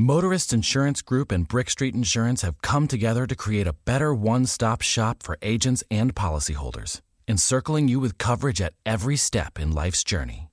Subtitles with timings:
[0.00, 4.46] Motorist Insurance Group and Brick Street Insurance have come together to create a better one
[4.46, 10.04] stop shop for agents and policyholders, encircling you with coverage at every step in life's
[10.04, 10.50] journey.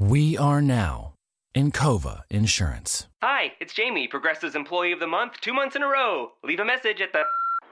[0.00, 1.14] We are now
[1.54, 3.06] Encova Insurance.
[3.22, 6.32] Hi, it's Jamie, Progressive's Employee of the Month, two months in a row.
[6.42, 7.22] Leave a message at the.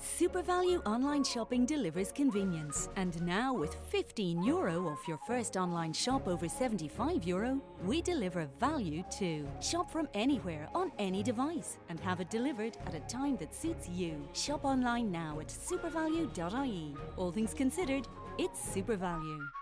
[0.00, 2.88] SuperValu online shopping delivers convenience.
[2.96, 8.48] And now with 15 euro off your first online shop over 75 euro, we deliver
[8.58, 9.46] value too.
[9.60, 13.88] Shop from anywhere on any device and have it delivered at a time that suits
[13.90, 14.26] you.
[14.32, 16.94] Shop online now at supervalu.ie.
[17.18, 19.59] All things considered, it's SuperValu.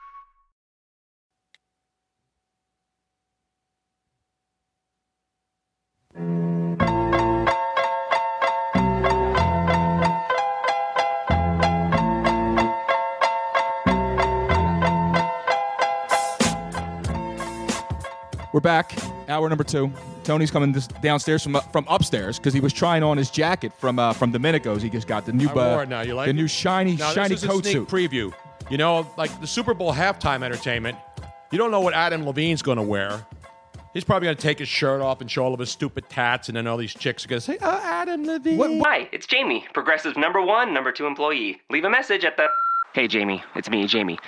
[18.53, 18.95] We're back.
[19.29, 19.93] Hour number two.
[20.25, 23.99] Tony's coming this, downstairs from from upstairs because he was trying on his jacket from
[23.99, 24.83] uh, from Domenico's.
[24.83, 26.01] He just got the new I wore it now.
[26.01, 26.35] You like the it?
[26.37, 27.89] new shiny Now, shiny this is coat a sneak suit.
[27.89, 28.33] preview.
[28.71, 30.97] You know, like the Super Bowl halftime entertainment.
[31.51, 33.27] You don't know what Adam Levine's going to wear.
[33.95, 36.49] He's probably going to take his shirt off and show all of his stupid tats,
[36.49, 39.27] and then all these chicks are going to say, "Oh, Adam Levine." what Hi, it's
[39.27, 41.61] Jamie, Progressive number one, number two employee.
[41.71, 42.47] Leave a message at the.
[42.95, 44.19] Hey, Jamie, it's me, Jamie.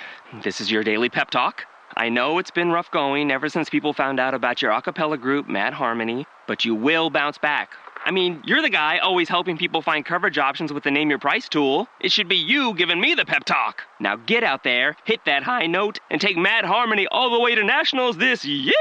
[0.43, 1.63] This is your daily pep talk.
[2.01, 5.19] I know it's been rough going ever since people found out about your a cappella
[5.19, 7.73] group, Mad Harmony, but you will bounce back.
[8.03, 11.19] I mean, you're the guy always helping people find coverage options with the Name Your
[11.19, 11.87] Price tool.
[11.99, 13.83] It should be you giving me the pep talk.
[13.99, 17.53] Now get out there, hit that high note, and take Mad Harmony all the way
[17.53, 18.73] to nationals this year.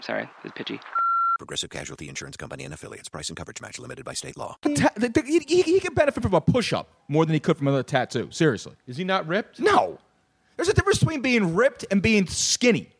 [0.00, 0.80] Sorry, it's pitchy.
[1.36, 3.10] Progressive Casualty Insurance Company and affiliates.
[3.10, 4.56] Price and coverage match limited by state law.
[4.74, 7.58] Ta- the- the- he, he- he could benefit from a push-up more than he could
[7.58, 8.28] from another tattoo.
[8.30, 9.60] Seriously, is he not ripped?
[9.60, 9.98] No,
[10.60, 12.90] there's a difference between being ripped and being skinny.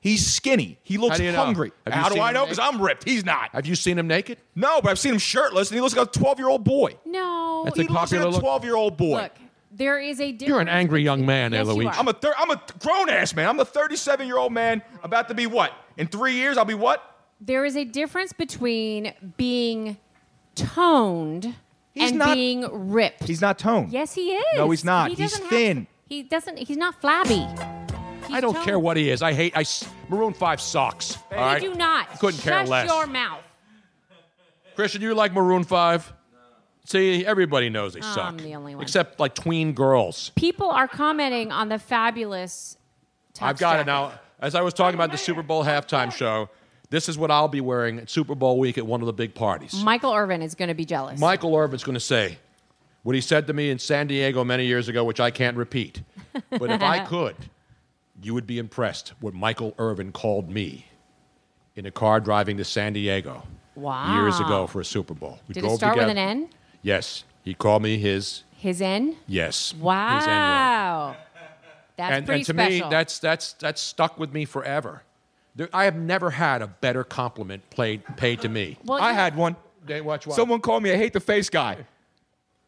[0.00, 0.78] He's skinny.
[0.84, 1.44] He looks How do you know?
[1.44, 1.72] hungry.
[1.84, 2.44] Have you How do seen I him know?
[2.44, 2.74] Because naked?
[2.74, 3.04] I'm ripped.
[3.08, 3.50] He's not.
[3.50, 4.38] Have you seen him naked?
[4.54, 6.96] No, but I've seen him shirtless, and he looks like a 12 year old boy.
[7.04, 7.62] No.
[7.64, 8.40] That's a he looks popular like a look.
[8.42, 9.22] 12 year old boy.
[9.22, 9.32] Look,
[9.72, 10.48] there is a difference.
[10.48, 11.92] You're an angry young man there, Yes, you are.
[11.94, 13.48] I'm a thir- I'm a grown ass man.
[13.48, 15.72] I'm a 37 year old man about to be what?
[15.96, 17.02] In three years, I'll be what?
[17.40, 19.96] There is a difference between being
[20.54, 21.56] toned
[21.92, 23.24] He's and not- being ripped.
[23.24, 23.92] He's not toned.
[23.92, 24.44] Yes, he is.
[24.58, 25.10] No, he's not.
[25.10, 25.86] He He's doesn't have- thin.
[26.08, 26.58] He doesn't.
[26.58, 27.46] He's not flabby.
[28.30, 29.22] I don't care what he is.
[29.22, 31.16] I hate I s- Maroon Five sucks.
[31.34, 32.18] all You do not.
[32.18, 32.88] Couldn't care Shut less.
[32.88, 33.42] your mouth.
[34.74, 36.12] Christian, you like Maroon Five?
[36.84, 38.24] See, everybody knows they oh, suck.
[38.24, 38.82] I'm the only one.
[38.82, 40.30] except like tween girls.
[40.36, 42.78] People are commenting on the fabulous.
[43.40, 43.80] I've got jacket.
[43.82, 44.12] it now.
[44.40, 46.48] As I was talking about the Super Bowl halftime show,
[46.90, 49.34] this is what I'll be wearing at Super Bowl week at one of the big
[49.34, 49.82] parties.
[49.82, 51.20] Michael Irvin is going to be jealous.
[51.20, 52.38] Michael Irvin's going to say
[53.02, 56.02] what he said to me in San Diego many years ago, which I can't repeat.
[56.50, 57.36] But if I could,
[58.22, 60.86] you would be impressed what Michael Irvin called me
[61.76, 63.42] in a car driving to San Diego.
[63.76, 64.20] Wow.
[64.22, 65.38] years ago for a Super Bowl.
[65.46, 66.48] We Did it drove start with an N?
[66.82, 67.22] Yes.
[67.44, 69.16] He called me his His N?
[69.28, 69.70] yes.
[69.70, 69.84] His N-word.
[69.86, 71.16] Wow.
[71.96, 72.86] That's and, pretty and to special.
[72.88, 75.02] me, that's that's that's stuck with me forever.
[75.56, 78.78] There, I have never had a better compliment played paid to me.
[78.84, 79.56] Well, I you- had one.
[79.86, 80.34] They watch what?
[80.36, 81.78] Someone called me a hate the face guy.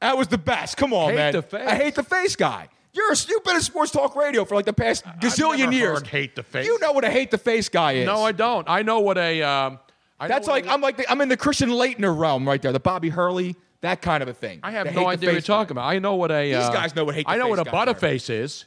[0.00, 0.76] That was the best.
[0.76, 1.32] Come on, Hate man.
[1.35, 1.67] the face?
[1.69, 2.69] I hate the face guy.
[2.93, 5.99] You're a, you've been in sports talk radio for like the past gazillion never years.
[5.99, 6.67] heard hate the face.
[6.67, 8.06] You know what a hate the face guy is.
[8.06, 8.69] No, I don't.
[8.69, 9.43] I know what a.
[9.43, 9.79] Um,
[10.19, 12.73] I That's like I'm like the, I'm in the Christian Laettner realm right there.
[12.73, 14.58] The Bobby Hurley, that kind of a thing.
[14.62, 15.55] I have The no hate the idea what you're face guy.
[15.55, 15.85] talking about.
[15.87, 16.46] I know what a.
[16.53, 17.37] These uh, guys know what hate the face is.
[17.37, 17.94] I know face what a guys are.
[17.94, 18.64] butterface is.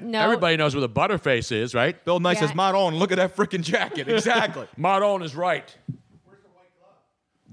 [0.00, 0.20] no.
[0.20, 2.04] Everybody knows what a butterface is, right?
[2.04, 2.40] Bill Nye Yeah.
[2.40, 4.66] says, "Maron, look at that freaking jacket." Exactly.
[4.76, 5.74] Maron is right.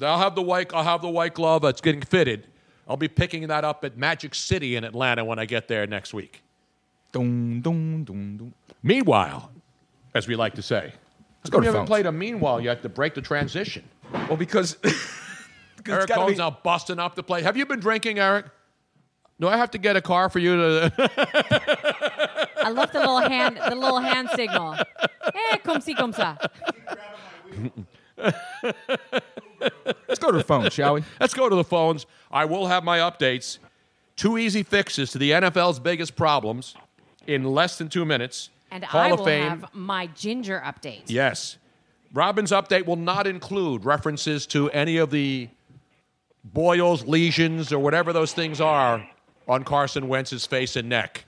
[0.01, 0.73] I'll have the white.
[0.73, 2.47] I'll have the white glove that's getting fitted.
[2.87, 6.13] I'll be picking that up at Magic City in Atlanta when I get there next
[6.13, 6.41] week.
[7.11, 8.53] dun, dun, dun, dun.
[8.83, 9.51] Meanwhile,
[10.15, 10.93] as we like to say,
[11.41, 11.89] Let's go we to haven't phones.
[11.89, 13.83] played a meanwhile yet to break the transition.
[14.27, 17.41] Well, because Eric gotta Cohen's be- now busting up the play.
[17.41, 18.45] Have you been drinking, Eric?
[19.39, 20.93] Do I have to get a car for you to?
[22.63, 24.75] I love the little hand, the little hand signal.
[25.33, 26.37] Eh, comme si, comme ça.
[30.07, 31.03] let's go to the phone, shall we?
[31.19, 32.05] Let's go to the phones.
[32.31, 33.57] I will have my updates.
[34.15, 36.75] Two easy fixes to the NFL's biggest problems
[37.27, 38.49] in less than two minutes.
[38.71, 39.49] And Hall I of will Fame.
[39.49, 41.03] have my ginger update.
[41.07, 41.57] Yes.
[42.13, 45.49] Robin's update will not include references to any of the
[46.43, 49.07] boils, lesions, or whatever those things are
[49.47, 51.25] on Carson Wentz's face and neck.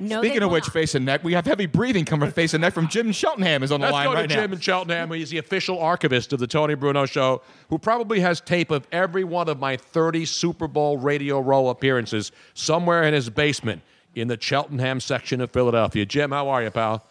[0.00, 0.72] No, Speaking of which, not.
[0.72, 3.62] face and neck, we have heavy breathing coming from face and neck from Jim Cheltenham
[3.64, 4.54] is on the Let's line go to right Jim now.
[4.56, 5.10] in Cheltenham.
[5.12, 9.24] He's the official archivist of the Tony Bruno Show, who probably has tape of every
[9.24, 13.82] one of my 30 Super Bowl Radio Row appearances somewhere in his basement
[14.14, 16.06] in the Cheltenham section of Philadelphia.
[16.06, 17.04] Jim, how are you, pal?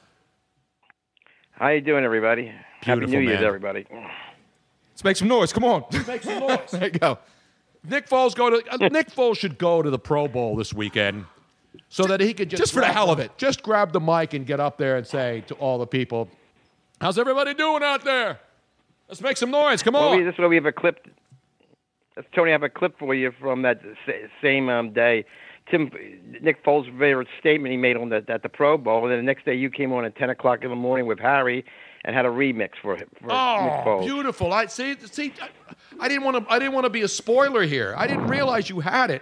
[1.52, 2.48] How you doing, everybody?
[2.82, 3.86] Happy Beautiful, New Year's, everybody.
[4.92, 5.52] Let's make some noise.
[5.52, 5.84] Come on.
[6.08, 6.72] Make some noise.
[6.72, 7.18] there you go.
[7.84, 11.26] Nick Foles go to uh, Nick Foles should go to the Pro Bowl this weekend,
[11.90, 13.32] so that he could just Just for the hell of it.
[13.38, 16.30] just grab the mic and get up there and say to all the people,
[17.00, 18.40] "How's everybody doing out there?
[19.08, 19.84] Let's make some noise.
[19.84, 21.08] Come Well, on." we, this is why we have a clip.
[22.34, 23.82] Tony, I have a clip for you from that
[24.42, 25.24] same um, day.
[25.70, 25.92] Tim,
[26.42, 29.24] Nick Foles' favorite statement he made on the at the Pro Bowl, and then the
[29.24, 31.64] next day you came on at 10 o'clock in the morning with Harry
[32.06, 33.08] and had a remix for him.
[33.20, 34.06] For Nick Oh, Foles.
[34.06, 34.52] beautiful!
[34.54, 34.96] I see.
[35.12, 35.50] See, I-
[36.00, 36.52] I didn't want to.
[36.52, 37.94] I didn't want to be a spoiler here.
[37.98, 39.22] I didn't realize you had it,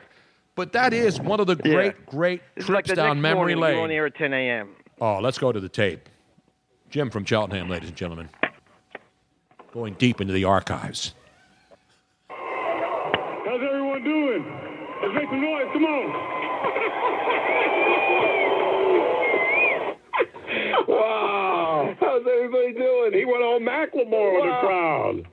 [0.56, 1.72] but that is one of the Yeah.
[1.74, 3.98] great, great This like trips the down next memory morning, we were on lane.
[3.98, 4.69] air at 10 a.m.
[5.02, 6.07] Oh, let's go to the tape.
[6.90, 8.30] Jim from Cheltenham, ladies and gentlemen,
[9.74, 11.13] going deep into the archives.
[12.30, 14.46] How's everyone doing?
[15.02, 15.68] Let's make some noise.
[15.74, 16.06] Come on.
[20.88, 21.96] wow.
[22.00, 23.13] How's everybody doing?
[23.13, 25.28] He went all Macklemore with the crowd.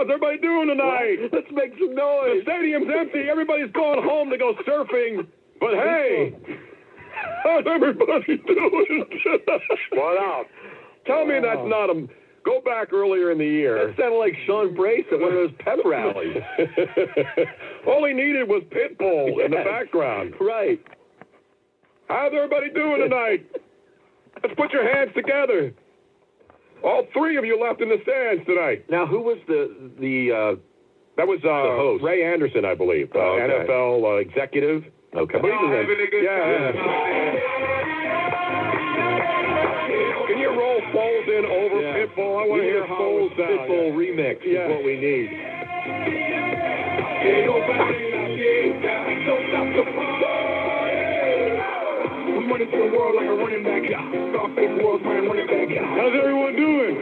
[0.00, 1.28] How's everybody doing tonight?
[1.30, 2.40] Let's make some noise.
[2.40, 3.28] The stadium's empty.
[3.28, 5.26] Everybody's going home to go surfing.
[5.60, 6.32] But hey,
[7.44, 9.04] how's everybody doing?
[9.92, 10.46] what up?
[11.04, 12.08] Tell me that's not a.
[12.46, 13.88] Go back earlier in the year.
[13.88, 16.38] That sounded like Sean Brace at one of those pep rallies.
[17.86, 20.32] All he needed was Pitbull in the background.
[20.40, 20.80] Right.
[22.08, 23.46] How's everybody doing tonight?
[24.42, 25.74] Let's put your hands together.
[26.82, 28.84] All three of you left in the stands tonight.
[28.90, 30.32] Now, who was the the?
[30.32, 30.56] Uh,
[31.16, 34.84] that was uh, Ray Anderson, I believe, uh, NFL uh, executive.
[35.14, 35.38] Okay.
[35.38, 36.72] I believe it was- yeah.
[40.28, 42.40] Can you roll Foles in over Pitbull?
[42.40, 44.40] I want to hear Foles Pitbull remix.
[44.46, 45.30] Is what we need.
[52.60, 52.68] How's
[56.12, 56.94] everyone doing?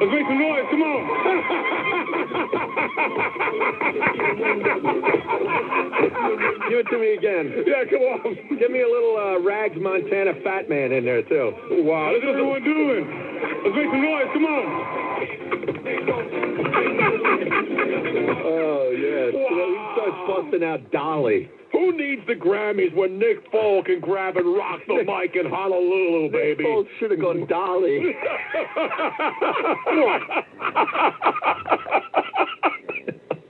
[0.00, 0.64] Let's make some noise.
[0.70, 1.06] Come on.
[6.68, 7.52] Give it to me again.
[7.66, 8.34] Yeah, come on.
[8.58, 11.52] Give me a little uh, Rags Montana Fat Man in there, too.
[11.86, 12.10] Wow.
[12.12, 13.06] How's everyone doing?
[13.62, 14.26] Let's make some noise.
[14.34, 14.66] Come on.
[18.42, 19.32] Oh, yes.
[19.32, 21.48] He starts busting out Dolly.
[21.76, 26.32] Who needs the Grammys when Nick Foles can grab and rock the mic in Honolulu,
[26.32, 26.64] baby?
[26.64, 28.16] Nick Foles should have gone Dolly.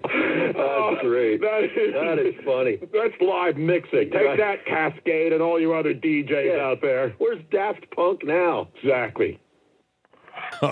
[0.02, 1.40] That's oh, great.
[1.40, 2.78] That is, that is funny.
[2.92, 4.10] That's live mixing.
[4.10, 7.14] Take that, Kaskade, and all your other DJs out there.
[7.18, 8.66] Where's Daft Punk now?
[8.82, 9.38] Exactly.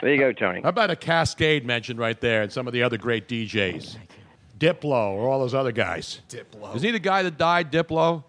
[0.00, 0.60] There you go, Tony.
[0.60, 3.96] How about a Kaskade mention right there and some of the other great DJs?
[3.96, 4.23] Oh,
[4.64, 6.20] Diplo or all those other guys.
[6.28, 6.74] Diplo.
[6.74, 8.24] Is he the guy that died, Diplo?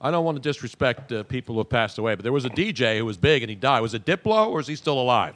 [0.00, 2.50] I don't want to disrespect uh, people who have passed away, but there was a
[2.50, 3.80] DJ who was big and he died.
[3.80, 5.34] Was it Diplo or is he still alive?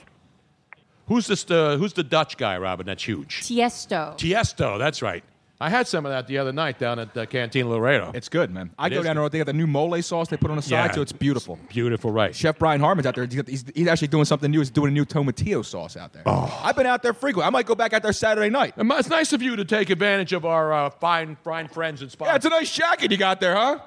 [1.07, 1.50] Who's this?
[1.50, 2.87] Uh, who's the Dutch guy, Robin?
[2.87, 3.40] That's huge.
[3.40, 4.16] Tiesto.
[4.18, 4.78] Tiesto.
[4.78, 5.25] That's right.
[5.60, 8.12] I had some of that the other night down at uh, Cantina Laredo.
[8.14, 8.70] It's good, man.
[8.78, 9.28] I It go is down there.
[9.28, 10.92] They got the new mole sauce they put on the side, Yeah.
[10.92, 11.58] so it's beautiful.
[11.68, 12.32] Beautiful, right?
[12.34, 13.24] Chef Brian Harmon's out there.
[13.26, 14.60] He's, got- he's, he's actually doing something new.
[14.60, 16.22] He's doing a new tomatillo sauce out there.
[16.26, 16.60] Oh.
[16.62, 17.46] I've been out there frequently.
[17.48, 18.74] I might go back out there Saturday night.
[18.76, 22.30] It's nice of you to take advantage of our uh, fine, fine friends and sponsors.
[22.32, 23.80] Yeah, it's a nice jacket you got there, huh?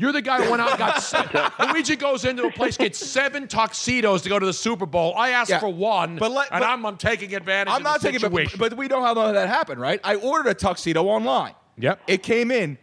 [0.00, 1.42] You're the guy who went out and got seven.
[1.68, 5.14] Luigi goes into a place, gets seven tuxedos to go to the Super Bowl.
[5.14, 5.60] I asked Yeah.
[5.60, 8.16] for one, But let- and but- I'm, I'm taking advantage I'm of not the taking
[8.16, 8.58] it, situation.
[8.58, 10.00] but, but we know how that happened, right?
[10.02, 11.52] I ordered a tuxedo online.
[11.76, 12.00] Yep.
[12.06, 12.78] It came in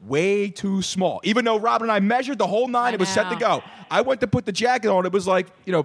[0.00, 1.20] way too small.
[1.24, 3.62] Even though Robin and I measured the whole nine, it was set to go.
[3.90, 5.04] I went to put the jacket on.
[5.04, 5.84] It was like, you know,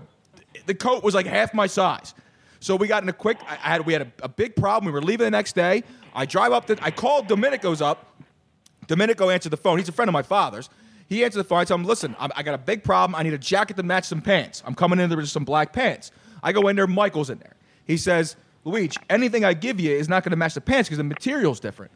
[0.67, 2.13] the coat was like half my size.
[2.61, 3.37] So we got in a quick.
[3.47, 4.85] I I had we had a, a big problem.
[4.85, 5.83] We were leaving the next day.
[6.13, 6.67] I drive up.
[6.67, 8.10] To, I called Domenico's up.
[8.87, 9.77] Domenico answered the phone.
[9.77, 10.69] He's a friend of my father's.
[11.07, 11.59] He answered the phone.
[11.59, 13.15] I tell him, listen, I'm, I got a big problem.
[13.19, 14.63] I need a jacket to match some pants.
[14.65, 16.11] I'm coming in there with some black pants.
[16.41, 16.87] I go in there.
[16.87, 17.55] Michael's in there.
[17.85, 20.97] He says, Luigi, anything I give you is not going to match the pants because
[20.97, 21.91] the material's different.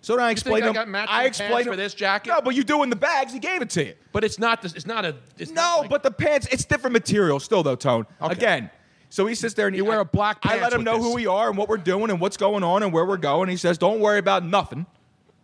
[0.00, 0.74] So then I explained I to him.
[0.74, 2.28] got matching I pants explained for him- this jacket?
[2.30, 3.32] No, but you do in the bags.
[3.32, 3.94] He gave it to you.
[4.12, 4.62] But it's not.
[4.62, 5.16] This, it's not a.
[5.38, 6.46] It's no, but the pants.
[6.52, 7.74] It's different material still, though.
[7.76, 8.06] Tone.
[8.20, 8.70] Again.
[9.10, 10.38] So he sits there and you wear a black.
[10.42, 11.02] I let him with know this.
[11.06, 13.48] who we are and what we're doing and what's going on and where we're going.
[13.48, 14.84] He says, "Don't worry about nothing.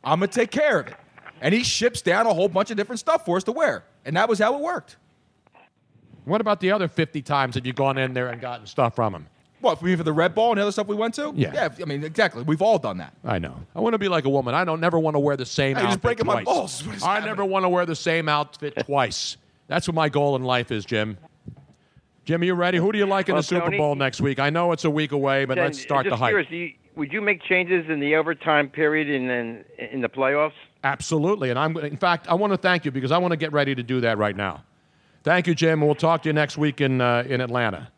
[0.04, 0.94] I'm gonna take care of it."
[1.40, 4.16] And he ships down a whole bunch of different stuff for us to wear, and
[4.16, 4.96] that was how it worked.
[6.24, 9.14] What about the other 50 times that you've gone in there and gotten stuff from
[9.14, 9.26] him?
[9.60, 11.32] What for me for the Red Ball and the other stuff we went to?
[11.36, 11.52] Yeah.
[11.54, 11.68] yeah.
[11.80, 12.42] I mean, exactly.
[12.42, 13.14] We've all done that.
[13.24, 13.56] I know.
[13.74, 14.54] I want to be like a woman.
[14.54, 16.86] I don't never want to wear the same Hey, you're outfit just breaking my balls.
[16.86, 19.36] What is I never want to wear the same outfit twice.
[19.68, 21.16] That's what my goal in life is, Jim.
[22.26, 22.78] Jim, are you ready?
[22.78, 24.38] Who do you like in Well, the Super Tony- Bowl next week?
[24.38, 26.30] I know it's a week away, but Jen, let's start just the hype.
[26.30, 30.08] curious, do you- would you make changes in the overtime period in in, in the
[30.08, 30.52] playoffs?
[30.82, 31.50] Absolutely.
[31.50, 33.74] And I'm in fact, I want to thank you because I want to get ready
[33.74, 34.64] to do that right now.
[35.22, 35.80] Thank you, Jim.
[35.80, 37.90] We'll talk to you next week in uh, in Atlanta.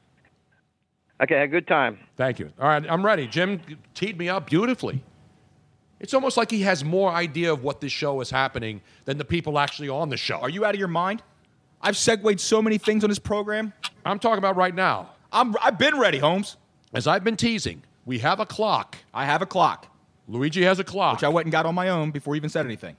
[1.21, 1.99] Okay, a good time.
[2.17, 2.53] Thank you.
[2.61, 3.27] All right, I'm ready.
[3.27, 3.61] Jim
[3.95, 5.03] teed me up beautifully.
[5.99, 9.25] It's almost like he has more idea of what this show is happening than the
[9.25, 10.37] people actually on the show.
[10.37, 11.23] Are you out of your mind?
[11.81, 13.73] I've segued so many things on this program.
[14.05, 15.11] I'm talking about right now.
[15.33, 16.57] I'm, I've been ready, Holmes.
[16.93, 18.97] As I've been teasing, we have a clock.
[19.13, 19.89] I have a clock.
[20.29, 21.17] Luigi has a clock.
[21.17, 22.97] Which I went and got on my own before he even said anything.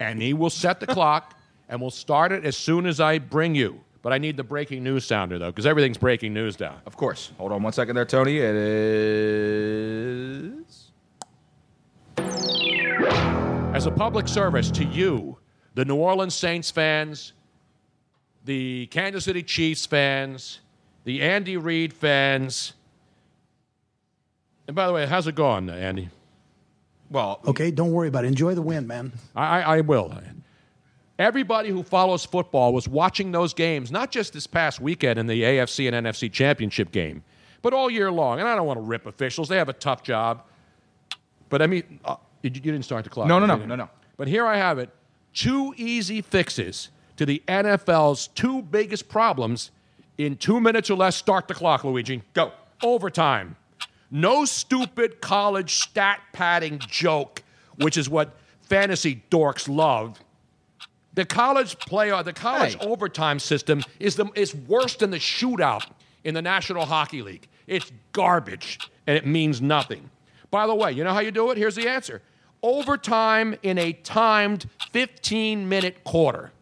[0.00, 1.36] and he will set the clock
[1.68, 3.80] and we'll start it as soon as I bring you.
[4.02, 6.76] But I need the breaking news sounder though, because everything's breaking news now.
[6.84, 7.32] Of course.
[7.38, 8.36] Hold on one second there, Tony.
[8.38, 10.90] It is.
[12.18, 15.36] As a public service to you,
[15.74, 17.32] the New Orleans Saints fans,
[18.44, 20.60] the Kansas City Chiefs fans,
[21.04, 22.74] the Andy Reid fans.
[24.66, 26.08] And by the way, how's it going, Andy?
[27.10, 28.28] Well, Okay, don't worry about it.
[28.28, 29.12] Enjoy the win, man.
[29.36, 30.12] I, I I will.
[31.18, 35.42] Everybody who follows football was watching those games, not just this past weekend in the
[35.42, 37.22] AFC and NFC championship game,
[37.62, 38.40] but all year long.
[38.40, 40.42] And I don't want to rip officials; they have a tough job.
[41.50, 43.28] But I mean, uh, you, you didn't start the clock.
[43.28, 43.88] No, no, no, no, no.
[44.16, 44.90] But here I have it:
[45.34, 49.70] two easy fixes to the NFL's two biggest problems
[50.18, 51.14] in two minutes or less.
[51.14, 52.22] Start the clock, Luigi.
[52.32, 52.50] Go
[52.82, 53.54] overtime.
[54.14, 57.42] No stupid college stat padding joke,
[57.78, 60.20] which is what fantasy dorks love.
[61.14, 62.86] The college playoff, uh, the college Hey.
[62.86, 65.86] overtime system is the is worse than the shootout
[66.22, 67.48] in the National Hockey League.
[67.66, 68.78] It's garbage
[69.08, 70.10] and it means nothing.
[70.48, 71.58] By the way, you know how you do it?
[71.58, 72.22] Here's the answer.
[72.62, 76.52] Overtime in a timed 15-minute quarter.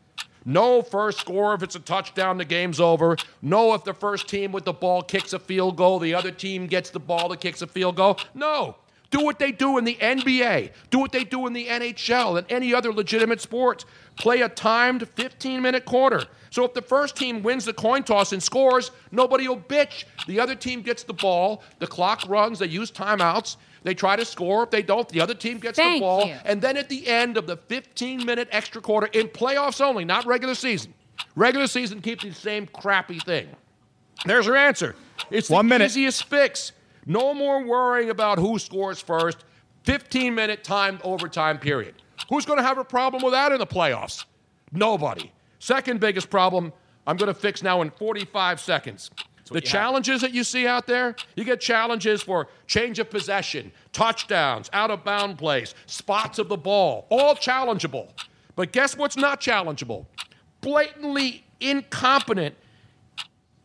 [0.44, 3.16] No first score if it's a touchdown, the game's over.
[3.40, 6.66] No if the first team with the ball kicks a field goal, the other team
[6.66, 8.18] gets the ball that kicks a field goal.
[8.34, 8.76] No.
[9.10, 10.70] Do what they do in the NBA.
[10.88, 13.84] Do what they do in the NHL and any other legitimate sport.
[14.16, 16.24] Play a timed 15 minute quarter.
[16.48, 20.04] So if the first team wins the coin toss and scores, nobody will bitch.
[20.26, 24.24] The other team gets the ball, the clock runs, they use timeouts, they try to
[24.24, 24.64] score.
[24.64, 26.26] If they don't, the other team gets the ball.
[26.26, 26.36] you.
[26.44, 30.24] And then at the end of the 15 minute extra quarter, in playoffs only, not
[30.26, 30.94] regular season.
[31.36, 33.48] Regular season keeps the same crappy thing.
[34.24, 34.94] There's your answer.
[35.30, 35.86] It's the One minute.
[35.86, 36.72] easiest fix.
[37.06, 39.44] No more worrying about who scores first.
[39.84, 41.94] 15 minute timed overtime period.
[42.28, 44.24] Who's going to have a problem with that in the playoffs?
[44.70, 45.32] Nobody.
[45.58, 46.72] Second biggest problem,
[47.06, 49.10] I'm going to fix now in 45 seconds.
[49.52, 54.70] The challenges that you see out there, you get challenges for change of possession, touchdowns,
[54.72, 58.08] out of bound plays, spots of the ball, all challengeable.
[58.56, 60.06] But guess what's not challengeable?
[60.60, 62.54] Blatantly incompetent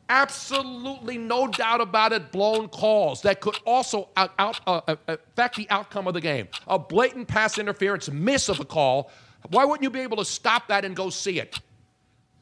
[0.09, 5.57] absolutely no doubt about it blown calls that could also out, out, uh, uh, affect
[5.57, 9.11] the outcome of the game a blatant pass interference miss of a call
[9.49, 11.59] why wouldn't you be able to stop that and go see it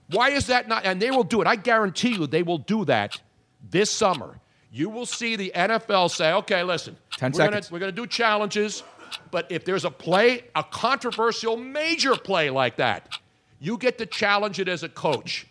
[0.09, 0.85] Why is that not?
[0.85, 1.47] And they will do it.
[1.47, 3.19] I guarantee you they will do that
[3.69, 4.39] this summer.
[4.71, 8.05] You will see the NFL say, okay, listen, 10 we're gonna, we're going to do
[8.07, 8.83] challenges,
[9.31, 13.17] but if there's a play, a controversial major play like that,
[13.59, 15.47] you get to challenge it as a coach,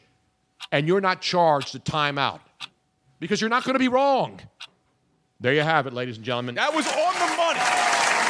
[0.73, 2.41] and you're not charged a timeout
[3.19, 4.41] because you're not going to be wrong.
[5.41, 6.55] There you have it, ladies and gentlemen.
[6.55, 7.61] That was on the money.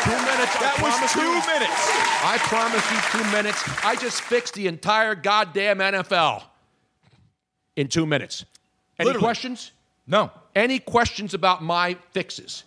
[0.04, 0.58] Two minutes.
[0.58, 1.42] That I was promise two you.
[1.46, 2.04] minutes.
[2.24, 3.84] I promise you two minutes.
[3.84, 6.42] I just fixed the entire goddamn NFL
[7.76, 8.44] in two minutes.
[8.98, 9.24] Any Literally.
[9.24, 9.72] questions?
[10.06, 10.30] No.
[10.54, 12.64] Any questions about my fixes?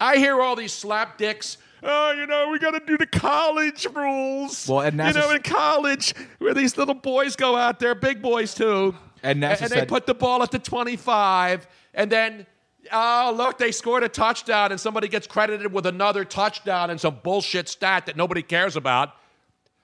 [0.00, 1.56] I hear all these slapdicks.
[1.82, 4.66] Oh, you know, we got to do the college rules.
[4.68, 8.54] Well, Ed you know, in college, where these little boys go out there, big boys
[8.54, 12.46] too, Ed Nasa and, and they said- put the ball at the 25, and then,
[12.92, 17.20] oh, look, they scored a touchdown, and somebody gets credited with another touchdown and some
[17.22, 19.10] bullshit stat that nobody cares about.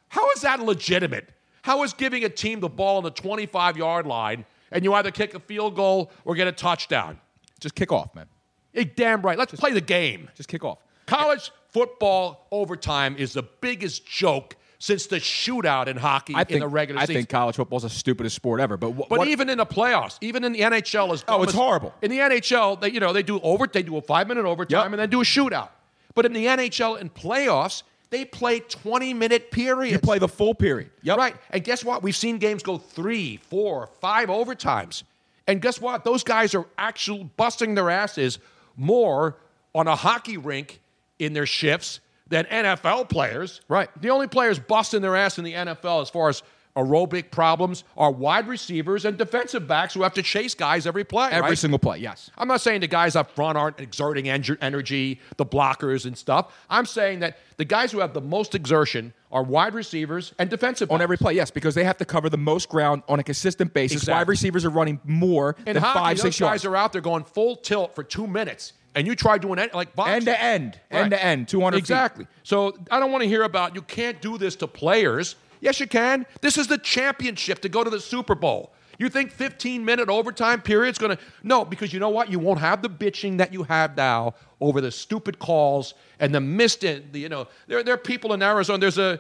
[0.08, 1.28] How is that legitimate?
[1.62, 5.10] How is giving a team the ball on the 25 yard line and you either
[5.10, 7.18] kick a field goal or get a touchdown?
[7.60, 8.26] Just kick off, man.
[8.72, 9.38] Hey, damn right.
[9.38, 10.30] Let's play the game.
[10.34, 10.78] Just kick off.
[11.06, 16.66] College football overtime is the biggest joke since the shootout in hockey think in the
[16.68, 17.16] regular I season.
[17.16, 18.76] I think college football is the stupidest sport ever.
[18.76, 21.52] But, wh- But what, even in the playoffs, even in the NHL, is Oh, it's
[21.52, 21.94] horrible.
[22.02, 24.92] In the NHL, they you know they do over they do a five minute overtime
[24.92, 25.68] and then do a shootout.
[26.14, 29.92] But in the NHL in playoffs, they play twenty minute periods.
[29.92, 30.90] you play the full period.
[31.02, 31.18] Yep.
[31.18, 31.34] Right.
[31.50, 32.02] And guess what?
[32.04, 35.02] We've seen games go three, four, five overtimes.
[35.48, 36.04] And guess what?
[36.04, 38.38] Those guys are actually busting their asses
[38.76, 39.36] more
[39.74, 40.80] on a hockey rink
[41.18, 43.60] in their shifts than NFL players.
[43.66, 43.88] Right.
[44.00, 46.42] The only players busting their ass in the NFL as far as
[46.76, 51.28] aerobic problems are wide receivers and defensive backs who have to chase guys every play.
[51.30, 51.58] Every right?
[51.58, 52.30] single play, yes.
[52.38, 56.52] I'm not saying the guys up front aren't exerting en- energy, the blockers and stuff.
[56.70, 60.90] I'm saying that the guys who have the most exertion are wide receivers and defensive
[60.90, 63.72] On every play, yes, because they have to cover the most ground on a consistent
[63.74, 64.02] basis.
[64.02, 64.20] Exactly.
[64.20, 66.64] Wide receivers are running more In than hockey, five, those six guys yards.
[66.66, 69.94] are out there going full tilt for two minutes, and you try doing it like
[69.94, 70.14] boxing.
[70.16, 71.00] End to end, Right.
[71.00, 71.80] end to end, 200 feet.
[71.80, 72.26] Exactly.
[72.42, 75.36] So I don't want to hear about you can't do this to players.
[75.62, 76.26] Yes, you can.
[76.42, 78.72] This is the championship to go to the Super Bowl.
[78.98, 82.60] You think 15 minute overtime period's going to no because you know what you won't
[82.60, 87.12] have the bitching that you have now over the stupid calls and the missed it.
[87.12, 88.78] The, you know there there are people in Arizona.
[88.78, 89.18] There's a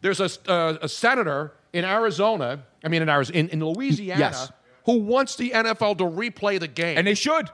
[0.00, 2.62] there's a, uh, a senator in Arizona.
[2.84, 4.50] I mean in Arizona in, in Louisiana Yes.
[4.86, 6.98] who wants the NFL to replay the game.
[6.98, 7.48] And they should.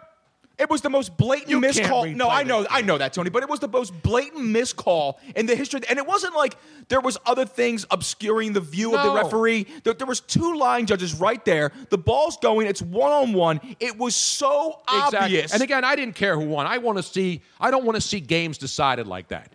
[0.59, 2.05] It was the most blatant You missed can't call.
[2.07, 3.31] No, I know, I know that, Tony.
[3.31, 5.81] But it was the most blatant missed call in the history.
[5.88, 6.57] And it wasn't like
[6.88, 9.66] there was other things obscuring the view of the referee.
[9.85, 11.71] There, there was two line judges right there.
[11.90, 12.66] The ball's going.
[12.66, 13.61] It's one on one.
[13.79, 15.18] It was so Exactly.
[15.18, 15.53] obvious.
[15.53, 16.66] And again, I didn't care who won.
[16.66, 17.42] I want to see.
[17.61, 19.53] I don't want to see games decided like that.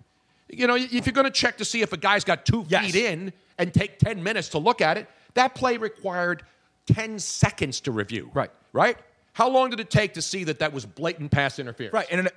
[0.50, 2.92] You know, if you're going to check to see if a guy's got two Yes.
[2.92, 6.44] feet in and take ten minutes to look at it, that play required
[6.86, 8.30] ten seconds to review.
[8.34, 8.52] Right.
[8.72, 8.98] Right.
[9.34, 11.94] How long did it take to see that that was blatant pass interference?
[11.94, 12.08] right.
[12.12, 12.30] And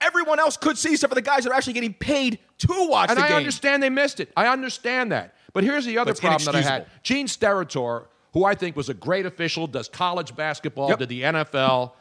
[0.00, 3.10] everyone else could see, except for the guys that are actually getting paid to watch
[3.10, 3.36] and the I game.
[3.36, 4.32] understand they missed it.
[4.36, 5.34] I understand that.
[5.52, 6.86] But here's the other problem that I had.
[7.02, 10.98] Gene Steratore, who I think was a great official, does college basketball, Yep.
[11.00, 11.92] did the NFL.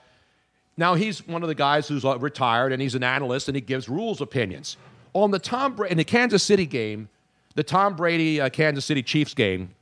[0.78, 3.62] Now he's one of the guys who's uh, retired and he's an analyst and he
[3.62, 4.78] gives rules opinions.
[5.14, 7.10] On the Tom Brady in the Kansas City game,
[7.56, 9.76] the Tom Brady uh, Kansas City Chiefs game,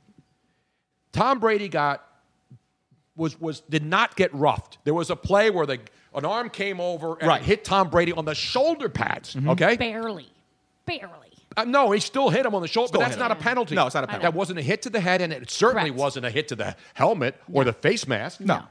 [1.12, 2.04] Tom Brady got
[3.20, 4.78] was was did not get roughed.
[4.84, 5.78] There was a play where the
[6.14, 7.40] an arm came over and Right.
[7.42, 9.36] hit Tom Brady on the shoulder pads.
[9.36, 10.26] Okay, Barely.
[10.86, 11.28] Barely.
[11.56, 13.76] uh, no, he still hit him on the shoulder, but that's hit not a penalty.
[13.76, 14.24] No, it's not a penalty.
[14.24, 16.00] That wasn't a hit to the head, and it certainly Correct.
[16.00, 18.40] wasn't a hit to the helmet or the face mask.
[18.40, 18.64] No.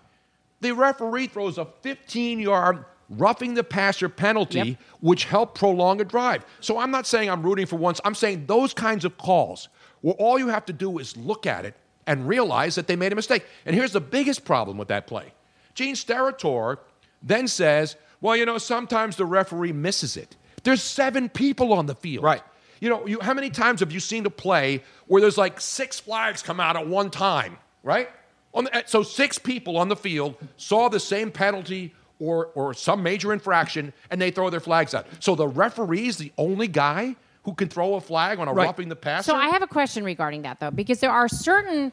[0.61, 4.77] The referee throws a 15 yard roughing the passer penalty, Yep.
[4.99, 6.45] which helped prolong a drive.
[6.59, 8.01] So I'm not saying I'm rooting for once.
[8.03, 9.69] I'm saying those kinds of calls
[10.01, 11.75] where all you have to do is look at it
[12.09, 13.45] and realize that they made a mistake.
[13.67, 15.31] And here's the biggest problem with that play
[15.75, 16.79] Gene Steratore
[17.21, 20.35] then says, well, you know, sometimes the referee misses it.
[20.63, 22.23] There's seven people on the field.
[22.23, 22.41] Right.
[22.81, 25.99] You know, you, how many times have you seen a play where there's like six
[25.99, 28.09] flags come out at one time, right?
[28.53, 33.03] On the, so six people on the field saw the same penalty or, or some
[33.03, 35.05] major infraction, and they throw their flags out.
[35.19, 37.15] So the referee's the only guy
[37.49, 38.65] who can throw a flag on a Right.
[38.65, 39.31] roughing the passer.
[39.31, 41.91] So I have a question regarding that though, because there are certain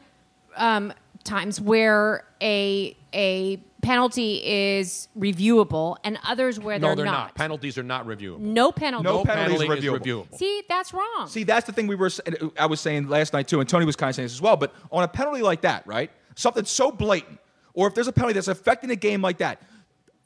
[0.55, 0.93] um,
[1.23, 6.97] times where a a penalty is reviewable, and others where no, they're, not.
[6.97, 7.35] No they're not.
[7.35, 8.39] Penalties are not reviewable.
[8.39, 9.03] No penalty.
[9.03, 10.37] No penalty is penalty reviewable.
[10.37, 11.27] See, that's wrong.
[11.27, 12.11] See, that's the thing we were.
[12.59, 14.57] I was saying last night too, and Tony was kind of saying this as well.
[14.57, 16.11] But on a penalty like that, right?
[16.35, 17.39] Something so blatant,
[17.73, 19.61] or if there's a penalty that's affecting a game like that,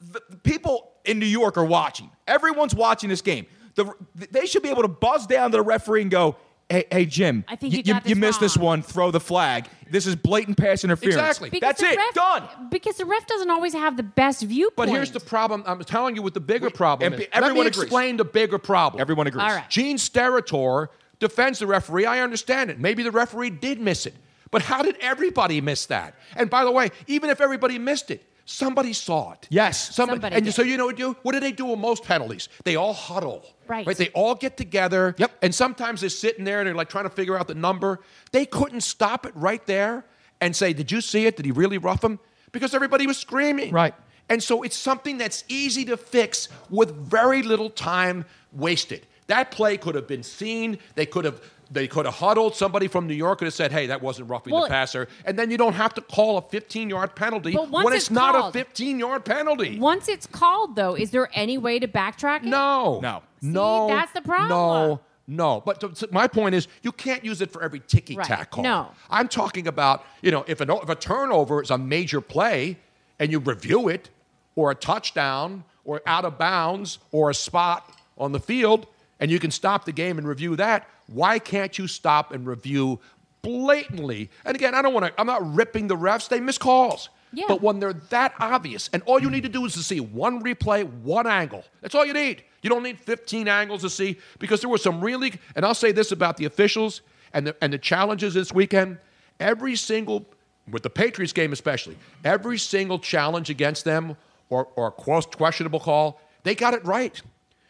[0.00, 2.10] the, the people in New York are watching.
[2.26, 3.46] Everyone's watching this game.
[3.74, 3.92] The,
[4.30, 6.36] they should be able to buzz down to the referee and go,
[6.68, 8.82] hey, hey Jim, I think you, you got you missed this one.
[8.82, 9.66] Throw the flag.
[9.90, 11.38] This is blatant pass interference.
[11.38, 11.96] Because That's it.
[11.96, 12.42] ref- Done.
[12.70, 14.76] Because the ref doesn't always have the best viewpoint.
[14.76, 15.64] But here's the problem.
[15.66, 17.28] I'm telling you what the bigger problem and is.
[17.32, 17.82] everyone Let me agrees.
[17.84, 19.00] explain the bigger problem.
[19.00, 19.42] Everyone agrees.
[19.42, 19.68] All right.
[19.70, 22.04] Gene Steratore defends the referee.
[22.06, 22.78] I understand it.
[22.78, 24.14] Maybe the referee did miss it.
[24.50, 26.14] But how did everybody miss that?
[26.36, 29.46] And by the way, even if everybody missed it, somebody saw it.
[29.50, 29.94] Yes.
[29.94, 30.52] Somebody, Somebody and did.
[30.52, 31.16] so you know what do?
[31.22, 32.48] What do they do with most penalties?
[32.64, 33.46] They all huddle.
[33.72, 33.96] Right.
[33.96, 35.14] They all get together.
[35.18, 35.32] Yep.
[35.42, 38.00] And sometimes they're sitting there and they're like trying to figure out the number.
[38.30, 40.04] They couldn't stop it right there
[40.40, 41.36] and say, "Did you see it?
[41.36, 42.18] Did he really rough him?"
[42.52, 43.72] Because everybody was screaming.
[43.72, 43.94] Right.
[44.28, 49.06] And so it's something that's easy to fix with very little time wasted.
[49.26, 50.78] That play could have been seen.
[50.94, 51.40] They could have
[51.72, 52.54] they could have huddled.
[52.54, 55.38] Somebody from New York and have said, "Hey, that wasn't roughing Well- the passer," and
[55.38, 58.58] then you don't have to call a 15-yard penalty when it's it's, not called- a
[58.64, 59.78] 15-yard penalty.
[59.78, 62.44] Once it's called, though, is there any way to backtrack it?
[62.44, 63.88] No, no, no.
[63.88, 64.48] that's the problem.
[64.50, 65.62] No, no.
[65.64, 68.26] But to- to- my point is, you can't use it for every ticky Right.
[68.26, 68.64] tack call.
[68.64, 68.88] No.
[69.10, 72.76] I'm talking about you know if, an, if a turnover is a major play
[73.18, 74.10] and you review it,
[74.56, 78.86] or a touchdown, or out of bounds, or a spot on the field,
[79.22, 80.88] and you can stop the game and review that.
[81.06, 82.98] Why can't you stop and review
[83.42, 84.30] blatantly?
[84.44, 85.20] And again, I don't want to.
[85.20, 86.28] I'm not ripping the refs.
[86.28, 87.08] They miss calls.
[87.32, 87.44] Yeah.
[87.46, 90.42] But when they're that obvious, and all you need to do is to see one
[90.42, 91.64] replay, one angle.
[91.82, 92.42] That's all you need.
[92.62, 95.34] You don't need 15 angles to see because there were some really.
[95.54, 98.98] And I'll say this about the officials and the, and the challenges this weekend.
[99.38, 100.26] Every single,
[100.68, 104.16] with the Patriots game especially, every single challenge against them
[104.50, 107.22] or or questionable call, they got it right.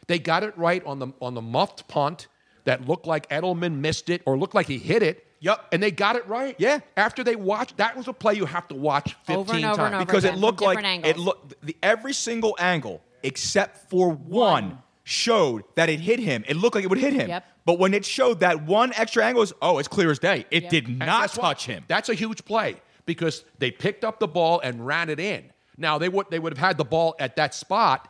[0.06, 2.26] They got it right on the on the muffed punt
[2.64, 5.26] that looked like Edelman missed it or looked like he hit it.
[5.40, 5.68] Yep.
[5.72, 6.54] And they got it right.
[6.58, 6.78] Yeah.
[6.96, 9.76] After they watched, that was a play you have to watch 15 Over and over
[9.76, 9.86] times.
[9.86, 11.26] and over because again it looked like different it angles.
[11.26, 16.44] looked the every single angle except for one, showed that it hit him.
[16.48, 17.28] It looked like it would hit him.
[17.28, 17.44] Yep.
[17.64, 20.46] But when it showed that one extra angle, is oh, it's clear as day.
[20.50, 21.42] It did not guess what?
[21.42, 21.84] touch him.
[21.88, 25.44] That's a huge play because they picked up the ball and ran it in.
[25.76, 28.08] Now they would they would have had the ball at that spot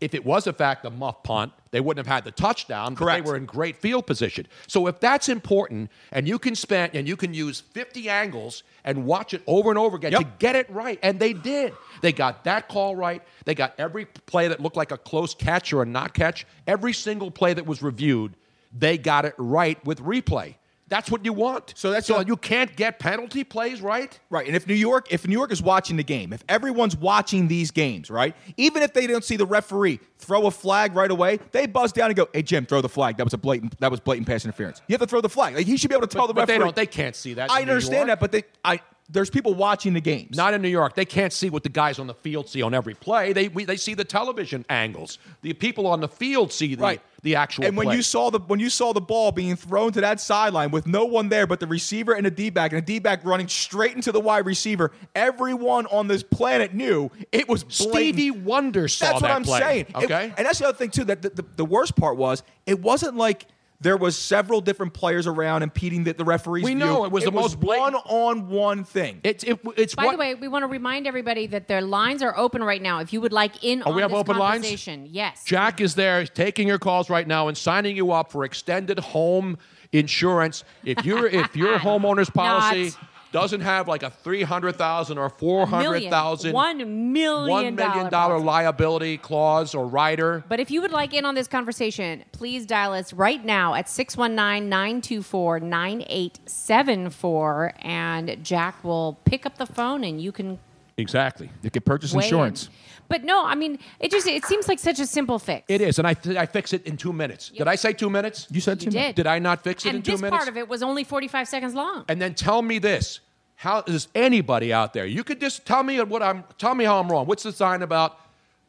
[0.00, 1.52] if it was in fact a muff punt.
[1.70, 2.94] They wouldn't have had the touchdown.
[2.94, 3.24] But Correct.
[3.24, 4.46] they were in great field position.
[4.66, 9.04] So if that's important, and you can spend and you can use 50 angles and
[9.04, 11.74] watch it over and over again to get it right, and they did.
[12.00, 13.22] They got that call right.
[13.44, 16.46] They got every play that looked like a close catch or a not catch.
[16.66, 18.34] Every single play that was reviewed,
[18.76, 20.54] they got it right with replay.
[20.88, 21.74] That's what you want.
[21.76, 24.18] So that's so you can't get penalty plays right.
[24.30, 24.46] Right.
[24.46, 27.70] And if New York, if New York is watching the game, if everyone's watching these
[27.70, 28.34] games, right?
[28.56, 32.06] Even if they don't see the referee throw a flag right away, they buzz down
[32.06, 33.18] and go, "Hey Jim, throw the flag.
[33.18, 35.54] That was a blatant that was blatant pass interference." You have to throw the flag.
[35.54, 37.34] Like he should be able to tell But- the but they don't- they can't see
[37.34, 40.36] that I understand that, but they I there's people watching the games.
[40.36, 40.94] Not in New York.
[40.94, 43.32] They can't see what the guys on the field see on every play.
[43.32, 45.18] They we, they see the television angles.
[45.42, 47.00] The people on the field see the, Right.
[47.22, 47.96] the actual And when play.
[47.96, 51.06] you saw the when you saw the ball being thrown to that sideline with no
[51.06, 53.94] one there but the receiver and the D back and the D back running straight
[53.96, 57.94] into the wide receiver, everyone on this planet knew it was blatant.
[57.94, 59.86] Stevie Wonder saw That's what I'm play, saying.
[59.88, 60.32] It- okay?
[60.36, 61.04] and that's the other thing too.
[61.04, 63.46] That the, the, the worst part was it wasn't like
[63.80, 66.84] there was several different players around impeding the, the referee's We view.
[66.84, 69.20] know, it was the most one on one thing.
[69.22, 72.36] It's it, it's By the way, we want to remind everybody that their lines are
[72.36, 72.98] open right now.
[73.00, 74.86] If you would like in Oh, on we have this open lines?
[75.10, 75.44] yes.
[75.44, 79.58] Jack is there taking your calls right now and signing you up for extended home
[79.92, 80.64] insurance.
[80.84, 83.07] If your if your homeowner's policy Not.
[83.32, 88.10] Doesn't have like a three hundred thousand or four hundred thousand One million one million
[88.10, 90.44] dollar liability clause or rider.
[90.48, 93.88] But if you would like in on this conversation, please dial us right now at
[93.88, 97.74] 619 924 9874.
[97.80, 100.58] And Jack will pick up the phone and you can.
[100.96, 101.50] Exactly.
[101.62, 102.70] You can purchase insurance.
[103.08, 105.64] But no, I mean, it just it seems like such a simple fix.
[105.68, 107.48] It is, and I I fix it in two minutes.
[107.48, 108.46] Did I say two minutes?
[108.50, 109.14] You said You did.
[109.14, 110.36] Did I not fix it and in two this minutes?
[110.36, 112.04] part of it was only 45 seconds long.
[112.08, 113.20] and then tell me this:
[113.56, 115.06] How is anybody out there?
[115.06, 116.44] You could just tell me what I'm.
[116.58, 117.26] Tell me how I'm wrong.
[117.26, 118.18] What's the sign about?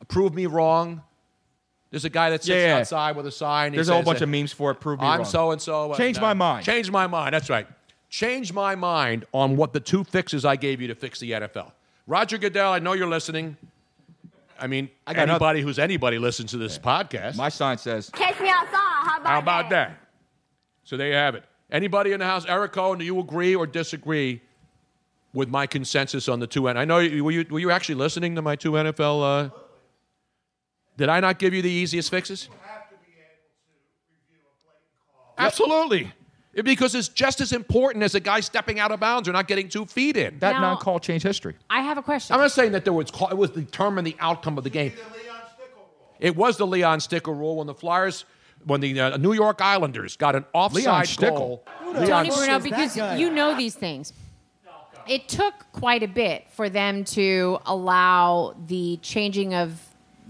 [0.08, 1.02] Prove me wrong.
[1.92, 2.78] There's a guy that sits Yeah, yeah.
[2.80, 3.72] outside with a sign.
[3.74, 4.76] he There's a whole says bunch that, of memes for it.
[4.80, 5.14] Prove me wrong.
[5.14, 5.26] I'm wrong.
[5.30, 5.94] so and so.
[5.96, 6.64] Change my mind.
[6.66, 7.34] Change my mind.
[7.34, 7.68] That's right.
[8.10, 11.72] Change my mind on what the two fixes I gave you to fix the NFL.
[12.08, 13.58] Roger Goodell, I know you're listening.
[14.62, 17.36] I mean, I got anybody who's anybody listens to this podcast.
[17.38, 18.72] My sign says, Catch me outside.
[18.72, 19.98] How about, How about that?
[20.84, 21.44] So there you have it.
[21.72, 24.42] Anybody in the house, Eric Cohen, do you agree or disagree
[25.34, 26.68] with my consensus on the two?
[26.68, 29.22] N- I know you were you were you actually listening to my two NFL?
[29.22, 29.50] Uh,
[30.98, 32.50] did I not give you the easiest fixes?
[35.38, 36.12] Absolutely.
[36.54, 39.70] Because it's just as important as a guy stepping out of bounds or not getting
[39.70, 40.40] two feet in.
[40.40, 41.56] that Now- non-call changed history.
[41.70, 42.34] I have a question.
[42.34, 44.94] I'm not saying that there was call, it was determined the outcome of the game.
[46.20, 48.26] It was the Leon Stickle rule when the Flyers
[48.66, 51.64] when the uh, New York Islanders got an offside Stickle.
[51.84, 51.96] goal.
[52.06, 54.12] Tony Bruno, because you know these things.
[55.08, 59.82] It took quite a bit for them to allow the changing of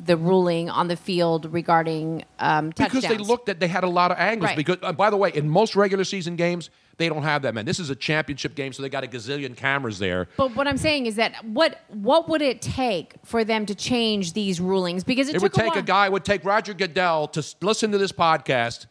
[0.02, 4.12] the ruling on the field regarding um, because they looked at they had a lot
[4.12, 4.50] of angles.
[4.50, 4.58] Right.
[4.58, 7.66] Because uh, by the way, in most regular season games, they don't have that man.
[7.66, 10.28] This is a championship game, so they got a gazillion cameras there.
[10.38, 14.34] But what I'm saying is that what what would it take for them to change
[14.34, 15.04] these rulings?
[15.04, 17.92] Because it, It, would take a, a, guy, it would take Roger Goodell to listen
[17.92, 18.86] to this podcast,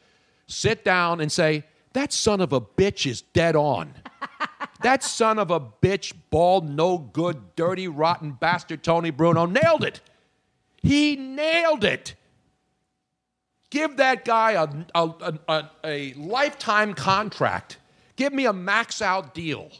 [0.46, 3.94] sit down and say, that son of a bitch is dead on.
[4.82, 10.00] that son of a bitch, bald, no good, dirty, rotten bastard Tony Bruno nailed it.
[10.82, 12.14] He nailed it.
[13.70, 17.78] Give that guy a, a, a, a, a lifetime contract.
[18.16, 19.70] Give me a max out deal.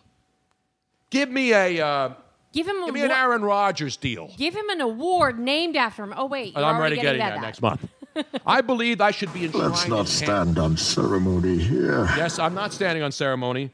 [1.11, 2.12] Give me a uh,
[2.52, 4.32] Give him a give me an wa- Aaron Rodgers deal.
[4.37, 6.14] Give him an award named after him.
[6.16, 7.87] Oh wait, you're I'm already already getting that that next month.
[8.46, 9.70] I believe I should be enshrined.
[9.70, 12.08] Let's not Can- stand on ceremony here.
[12.16, 13.70] Yes, I'm not standing on ceremony.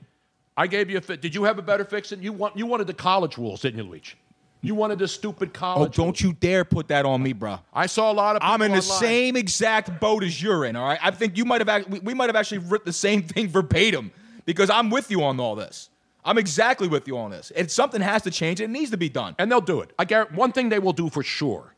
[0.57, 1.21] I gave you a fit.
[1.21, 2.11] Did you have a better fix?
[2.11, 4.17] than You want you wanted the college rules, didn't you, Leach?
[4.65, 5.99] You wanted the stupid oh, college.
[5.99, 7.59] Oh, don't you dare put that on me, bro.
[7.73, 8.43] I saw a lot of.
[8.43, 8.99] I'm in the online.
[8.99, 10.77] same exact boat as you're in.
[10.77, 10.99] All right.
[11.03, 11.89] I think you might have.
[11.89, 14.11] We, we might have actually written the same thing verbatim
[14.47, 15.91] because I'm with you on all this.
[16.25, 17.51] I'm exactly with you on this.
[17.51, 18.61] And something has to change.
[18.61, 19.35] It needs to be done.
[19.39, 19.93] and they'll do it.
[19.99, 21.75] I guarantee one thing they will do for sure.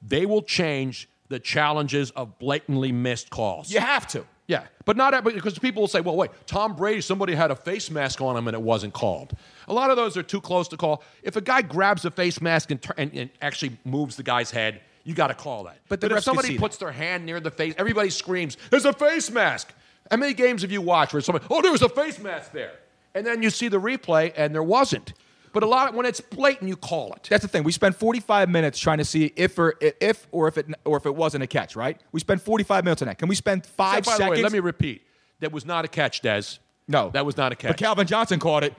[0.00, 3.72] They will change the challenges of blatantly missed calls.
[3.72, 4.24] You have to.
[4.48, 7.90] Yeah, but not because people will say, "Well, wait, Tom Brady, somebody had a face
[7.90, 9.34] mask on him and it wasn't called."
[9.68, 11.02] A lot of those are too close to call.
[11.22, 14.80] If a guy grabs a face mask and, and, and actually moves the guy's head,
[15.04, 15.76] you got to call that.
[15.90, 16.60] But the if somebody see that.
[16.60, 19.74] puts their hand near the face, everybody screams, "There's a face mask!"
[20.10, 22.72] How many games have you watched where somebody, "Oh, there was a face mask there,"
[23.14, 25.12] and then you see the replay and there wasn't?
[25.52, 27.26] But a lot when it's blatant, you call it.
[27.30, 27.64] That's the thing.
[27.64, 31.06] We spent 45 minutes trying to see if or if or if it or if
[31.06, 31.76] it wasn't a catch.
[31.76, 32.00] Right?
[32.12, 33.18] We spent 45 minutes on that.
[33.18, 34.36] Can we spend five By the seconds?
[34.38, 35.02] way, let me repeat.
[35.40, 36.42] That was not a catch, Des.
[36.88, 37.70] No, that was not a catch.
[37.70, 38.74] But Calvin Johnson caught it.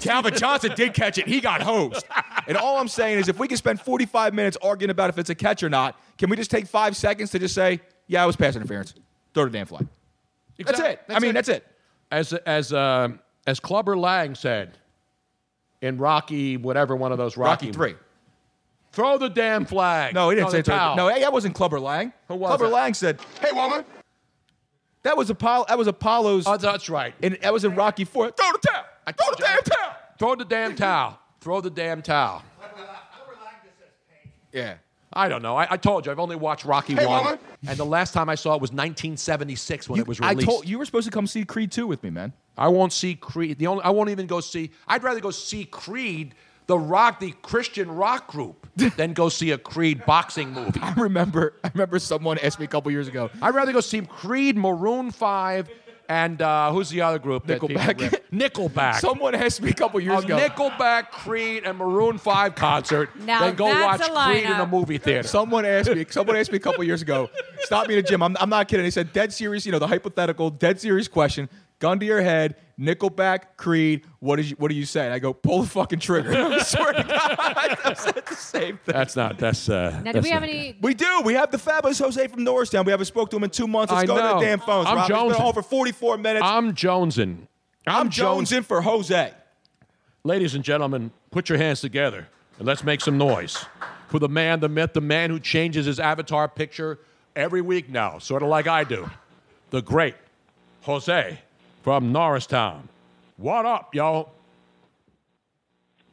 [0.00, 1.26] Calvin Johnson did catch it.
[1.26, 2.04] He got hosed.
[2.46, 5.30] And all I'm saying is, if we can spend 45 minutes arguing about if it's
[5.30, 8.26] a catch or not, can we just take five seconds to just say, "Yeah, it
[8.26, 8.94] was pass interference.
[9.34, 9.86] Throw the damn flag."
[10.58, 11.00] That's it.
[11.08, 11.66] I mean, that's it.
[12.10, 13.08] As as uh,
[13.46, 14.78] as Clubber Lang said
[15.80, 17.94] in Rocky, whatever one of those Rocky, Rocky three.
[18.92, 20.14] Throw the damn flag.
[20.14, 20.96] No, he didn't say towel.
[20.96, 22.12] No, hey, that wasn't Clubber Lang.
[22.28, 22.68] Who was Clubber it?
[22.70, 23.84] Lang said, "Hey, woman."
[25.02, 25.66] That was Apollo.
[25.68, 26.46] That was Apollo's.
[26.46, 27.14] Oh, that's right.
[27.22, 28.30] And that was in Rocky Four.
[28.32, 28.84] Throw the towel.
[29.06, 29.96] Throw the damn towel.
[30.18, 31.18] Throw the damn towel.
[31.40, 32.42] Throw the damn towel.
[34.52, 34.74] Yeah.
[35.12, 35.56] I don't know.
[35.56, 37.38] I, I told you I've only watched Rocky Hey, one, woman.
[37.66, 40.48] and the last time I saw it was 1976 when it was released.
[40.48, 42.32] I told you were supposed to come see Creed 2 with me, man.
[42.60, 43.58] I won't see Creed.
[43.58, 44.70] The only I won't even go see.
[44.86, 46.34] I'd rather go see Creed,
[46.66, 50.78] the rock, the Christian rock group, than go see a Creed boxing movie.
[50.80, 51.54] I remember.
[51.64, 53.30] I remember someone asked me a couple years ago.
[53.40, 55.70] I'd rather go see Creed, Maroon Five,
[56.06, 57.46] and uh, who's the other group?
[57.46, 58.20] Nickelback.
[58.30, 58.96] Nickelback.
[58.96, 60.36] Someone asked me a couple years a ago.
[60.36, 63.08] Nickelback, Creed, and Maroon Five concert.
[63.20, 65.26] Now then go that's watch a Creed in a movie theater.
[65.26, 66.04] Someone asked me.
[66.10, 67.30] Someone asked me a couple years ago.
[67.62, 68.22] Stop me in the gym.
[68.22, 68.84] I'm, I'm not kidding.
[68.84, 69.64] They said dead serious.
[69.64, 71.48] You know the hypothetical, dead serious question.
[71.80, 72.56] Gun to your head.
[72.78, 74.06] Nickelback, Creed.
[74.20, 74.50] What is?
[74.50, 75.04] You, what do you say?
[75.04, 76.32] And I go pull the fucking trigger.
[76.36, 77.08] I swear to God,
[77.84, 78.92] I said the same thing.
[78.94, 79.36] That's not.
[79.38, 79.68] That's.
[79.68, 80.78] Uh, Now, do that's we have not any?
[80.80, 81.22] We do.
[81.24, 82.84] We have the fabulous Jose from Norristown.
[82.86, 83.92] We haven't spoke to him in two months.
[83.92, 84.40] Let's I go to know.
[84.40, 84.86] the damn phones.
[84.88, 85.10] I'm Rob.
[85.10, 85.32] It's jonesing.
[85.38, 86.44] been on for 44 minutes.
[86.46, 87.48] I'm jonesing.
[87.86, 89.34] I'm jonesing for Jose.
[90.22, 93.64] Ladies and gentlemen, put your hands together and let's make some noise
[94.08, 96.98] for the man, the myth, the man who changes his avatar picture
[97.34, 99.08] every week now, sort of like I do.
[99.70, 100.14] The great
[100.82, 101.38] Jose
[101.90, 102.88] from Norristown.
[103.36, 104.28] What up, yo?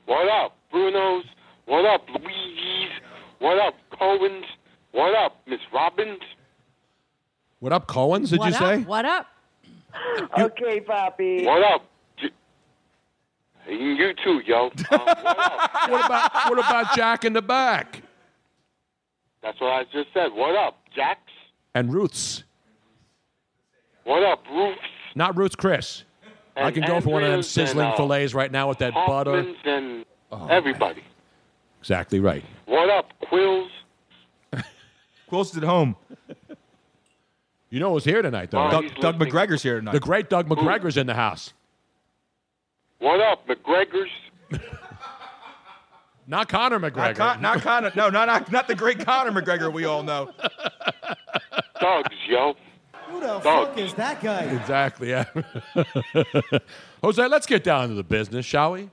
[0.08, 1.26] What up, Bruno's?
[1.68, 2.90] What up, Luigi's?
[3.38, 4.46] What up, Cohen's?
[4.92, 6.24] What up, Miss Robbins?
[7.60, 8.60] What up, Cohen's, did what you up?
[8.60, 8.82] say?
[8.86, 9.28] What up?
[10.40, 11.46] Okay, Poppy.
[11.46, 11.86] What up?
[13.70, 14.72] You too, yo.
[14.72, 15.72] Um, what up?
[15.92, 18.02] What about what about Jack in the back?
[19.44, 20.30] That's what I just said.
[20.34, 21.20] What up, Jax?
[21.76, 22.46] And Ruth's.
[24.06, 24.80] What up, Ruths?
[25.18, 26.04] Not Ruth's Chris.
[26.56, 28.70] I And can go for one of them Andrews and, sizzling uh, fillets right now
[28.70, 29.38] with that butter.
[29.38, 30.06] Hoffman's and
[30.52, 31.04] everybody.
[31.82, 32.46] Exactly right.
[32.68, 33.70] What up, Quills?
[35.28, 35.96] Quills at home.
[37.72, 38.68] You know who's here tonight, though.
[38.68, 39.34] Oh, Doug, he's Doug listening.
[39.34, 39.94] McGregor's here tonight.
[39.94, 41.52] The great Doug McGregor's in the house.
[43.00, 44.12] What up, McGregor's?
[46.28, 47.16] Not Conor Not, McGregor.
[47.16, 47.92] Con- not Conor.
[47.96, 50.30] No, not, not not the great Conor McGregor we all know.
[51.80, 52.54] Doug's, yo.
[53.20, 53.44] Who the Doug.
[53.44, 54.44] fuck is that guy?
[54.44, 55.10] Exactly.
[55.10, 55.26] Yeah.
[57.04, 58.90] Jose, let's get down to the business, shall we?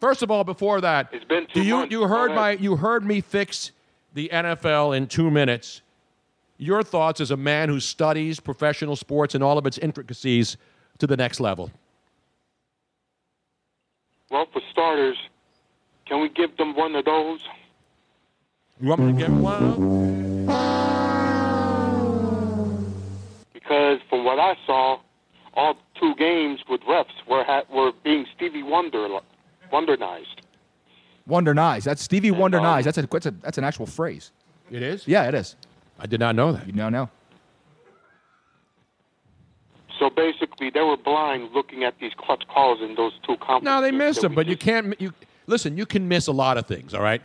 [0.00, 1.92] First of all, before that, It's been two do you months.
[1.92, 3.72] you heard my you heard me fix
[4.14, 5.80] the NFL in two minutes
[6.58, 10.56] Your thoughts as a man who studies professional sports and all of its intricacies
[10.98, 11.70] to the next level.
[14.30, 15.16] Well, for starters,
[16.06, 17.40] can we give them one of those?
[18.80, 20.25] You want me to get one?
[23.66, 25.00] Because from what I saw,
[25.54, 29.08] all two games with refs were ha- were being Stevie Wonder
[29.72, 30.36] wondernized.
[31.26, 31.82] Wonder Nice.
[31.82, 32.84] That's Stevie Wonder Nice.
[32.86, 34.30] Um, that's a, that's a that's an actual phrase.
[34.70, 35.08] It is.
[35.08, 35.56] Yeah, it is.
[35.98, 36.64] I did not know that.
[36.68, 37.10] You now know.
[39.98, 43.64] So basically, they were blind looking at these clutch calls in those two conferences.
[43.64, 44.94] No, they missed them, we but you can't.
[45.00, 45.12] You
[45.48, 45.76] listen.
[45.76, 46.94] You can miss a lot of things.
[46.94, 47.22] All right.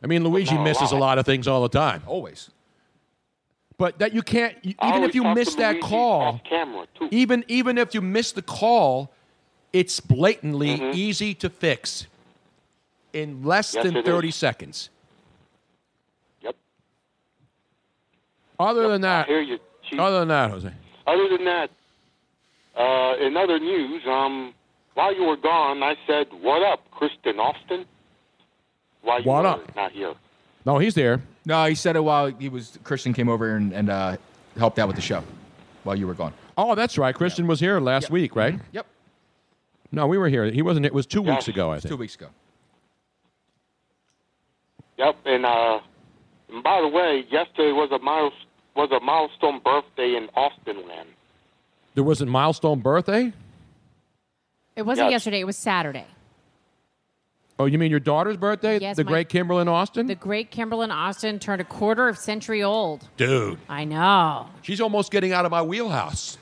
[0.00, 1.00] I mean, Luigi not a misses a lot.
[1.00, 2.04] lot of things all the time.
[2.06, 2.50] Always.
[3.78, 4.56] But that you can't.
[4.64, 7.08] Even always if you miss that call, off camera too.
[7.12, 9.12] even even if you miss the call,
[9.72, 10.96] it's blatantly Mm-hmm.
[10.98, 12.06] easy to fix
[13.12, 14.34] in less Yes, than thirty is.
[14.34, 14.90] seconds.
[16.42, 16.56] Yep.
[18.58, 19.58] Other than that, you,
[19.96, 20.72] other than that, Jose.
[21.06, 21.70] Other than that,
[22.76, 24.52] uh, in other news, um,
[24.94, 27.86] while you were gone, I said, "What up, Kristen Austin?"
[29.02, 29.76] While you What were up?
[29.76, 30.14] not here.
[30.66, 31.22] No, he's there.
[31.48, 34.18] No, he said it while he was Christian came over and, and uh,
[34.58, 35.24] helped out with the show
[35.82, 36.34] while you were gone.
[36.58, 37.14] Oh, that's right.
[37.14, 38.60] Christian was here last week, right?
[38.72, 38.86] Yep.
[39.90, 40.44] No, we were here.
[40.50, 40.84] He wasn't.
[40.84, 41.30] It was two Yeah.
[41.36, 41.88] weeks ago, I think.
[41.90, 42.26] Two weeks ago.
[44.98, 45.80] Yep, and uh,
[46.52, 48.34] and by the way, yesterday was a miles
[48.76, 51.08] was a milestone birthday in Austin land.
[51.94, 53.32] There was a milestone birthday.
[54.76, 55.12] It wasn't Yes.
[55.22, 55.40] yesterday.
[55.40, 56.04] It was Saturday.
[57.60, 58.78] Oh, you mean your daughter's birthday?
[58.78, 60.06] Yes, the my- great Kimberlyn Austin.
[60.06, 63.08] The great Kimberlyn Austin turned a quarter of century old.
[63.16, 64.46] Dude, I know.
[64.62, 66.38] she's almost getting out of my wheelhouse.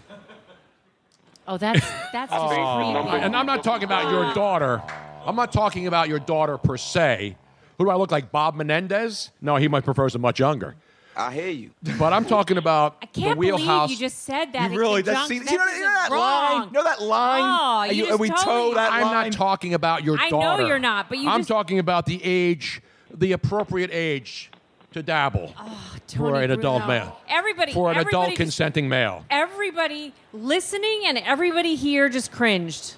[1.48, 1.80] Oh, that's
[2.12, 3.24] that's oh, just creepy.
[3.24, 4.82] And I'm not talking about your daughter.
[5.24, 7.36] I'm not talking about your daughter per se.
[7.78, 8.30] Who do I look like?
[8.30, 9.30] Bob Menendez?
[9.40, 10.76] No, he might prefers a much younger.
[11.16, 11.70] I hear you.
[11.98, 13.88] But I'm talking about I can't the wheelhouse.
[13.88, 14.70] believe you just said that.
[14.70, 16.20] You really- It that's- junk- see- you know- you know that wrong.
[16.60, 16.66] line?
[16.68, 17.42] You know that line?
[17.42, 19.12] Oh, And you you- just we totally- toe that I'm line?
[19.30, 20.66] not talking about your I know daughter.
[20.66, 24.50] you're not, but you I'm just- talking about the age, the appropriate age
[24.92, 27.00] to dabble for Oh, Tony an adult Bruno.
[27.00, 27.20] male.
[27.28, 29.24] Everybody, For an everybody adult just- consenting male.
[29.30, 32.94] Everybody listening and everybody here just cringed.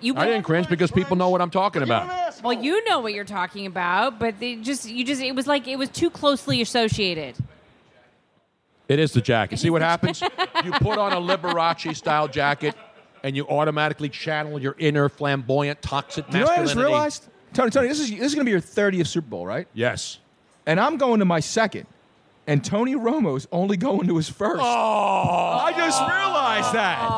[0.00, 2.42] You I didn't cringe because people know what I'm talking about.
[2.42, 5.68] Well, you know what you're talking about, but they just you just it was like
[5.68, 7.36] it was too closely associated.
[8.88, 9.58] It is the jacket.
[9.58, 10.20] See what happens?
[10.64, 12.74] you put on a Liberace style jacket
[13.22, 17.28] and you automatically channel your inner flamboyant, toxic You know what I just realized?
[17.52, 19.68] Tony, Tony, this is this is going to be your 30th Super Bowl, right?
[19.74, 20.18] Yes.
[20.66, 21.86] And I'm going to my second.
[22.46, 24.60] And Tony Romo's only going to his first.
[24.60, 27.08] Oh, I just realized that.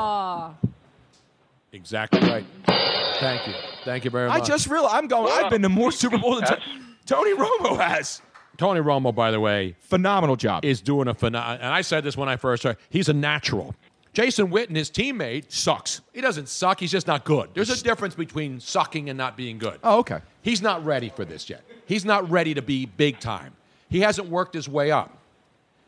[1.73, 2.45] Exactly right.
[2.67, 3.55] Thank you.
[3.85, 4.43] Thank you very much.
[4.43, 5.33] I just realized I'm going.
[5.33, 6.63] I've been to more Super Bowls than To-
[7.07, 8.21] Tony Romo has.
[8.59, 10.65] Tony Romo, by the way, phenomenal job.
[10.65, 11.65] Is doing a phenomenal.
[11.65, 12.77] And I said this when I first heard.
[12.91, 13.75] He's a natural.
[14.13, 16.03] Jason Witten, his teammate, sucks.
[16.13, 16.79] He doesn't suck.
[16.79, 17.49] He's just not good.
[17.55, 19.79] There's a difference between sucking and not being good.
[19.83, 20.21] Oh, okay.
[20.43, 21.63] He's not ready for this yet.
[21.87, 23.55] He's not ready to be big time.
[23.89, 25.17] He hasn't worked his way up.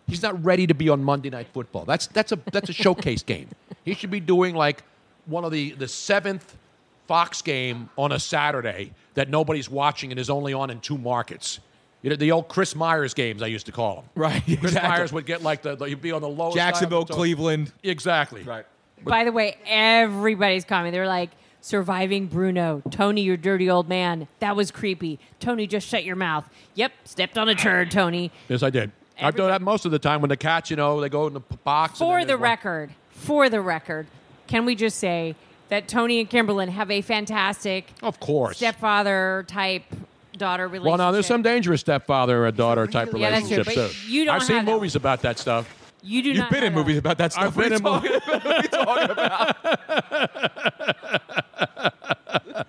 [0.07, 1.85] He's not ready to be on Monday Night Football.
[1.85, 3.49] That's that's a that's a showcase game.
[3.85, 4.83] He should be doing like
[5.27, 6.57] one of the the seventh
[7.07, 11.61] Fox game on a Saturday that nobody's watching and is only on in two markets.
[12.03, 14.05] You know the old Chris Myers games I used to call them.
[14.15, 14.43] Right.
[14.45, 14.89] Chris exactly.
[14.91, 17.73] Myers would get like the, the he'd be on the lowest Jacksonville, dial- Cleveland.
[17.83, 18.43] Exactly.
[18.43, 18.67] Right.
[19.03, 20.93] by the way, everybody's commenting.
[20.93, 24.29] They're like, "Surviving Bruno, Tony, you dirty old man.
[24.41, 25.19] That was creepy.
[25.41, 26.49] Tony, just shut your mouth.
[26.75, 28.93] Yep, stepped on a turd, Tony." Yes, I did.
[29.21, 31.35] I've done that most of the time when the cats, you know, they go in
[31.35, 31.99] the box.
[32.01, 34.07] For then the there's one- record, for the record,
[34.47, 35.35] can we just say
[35.69, 39.83] that Tony and Kimberlyn have a fantastic, of course, stepfather type
[40.37, 40.89] daughter relationship?
[40.89, 44.11] Well, now there's some dangerous stepfather or daughter type Yeah, that's true, relationships but too.
[44.13, 45.69] you don't I've seen have that movies about that stuff.
[46.03, 46.79] You do You've not been have in that.
[46.81, 47.45] movies about that stuff.
[47.47, 49.57] I've been in What What are you talking about?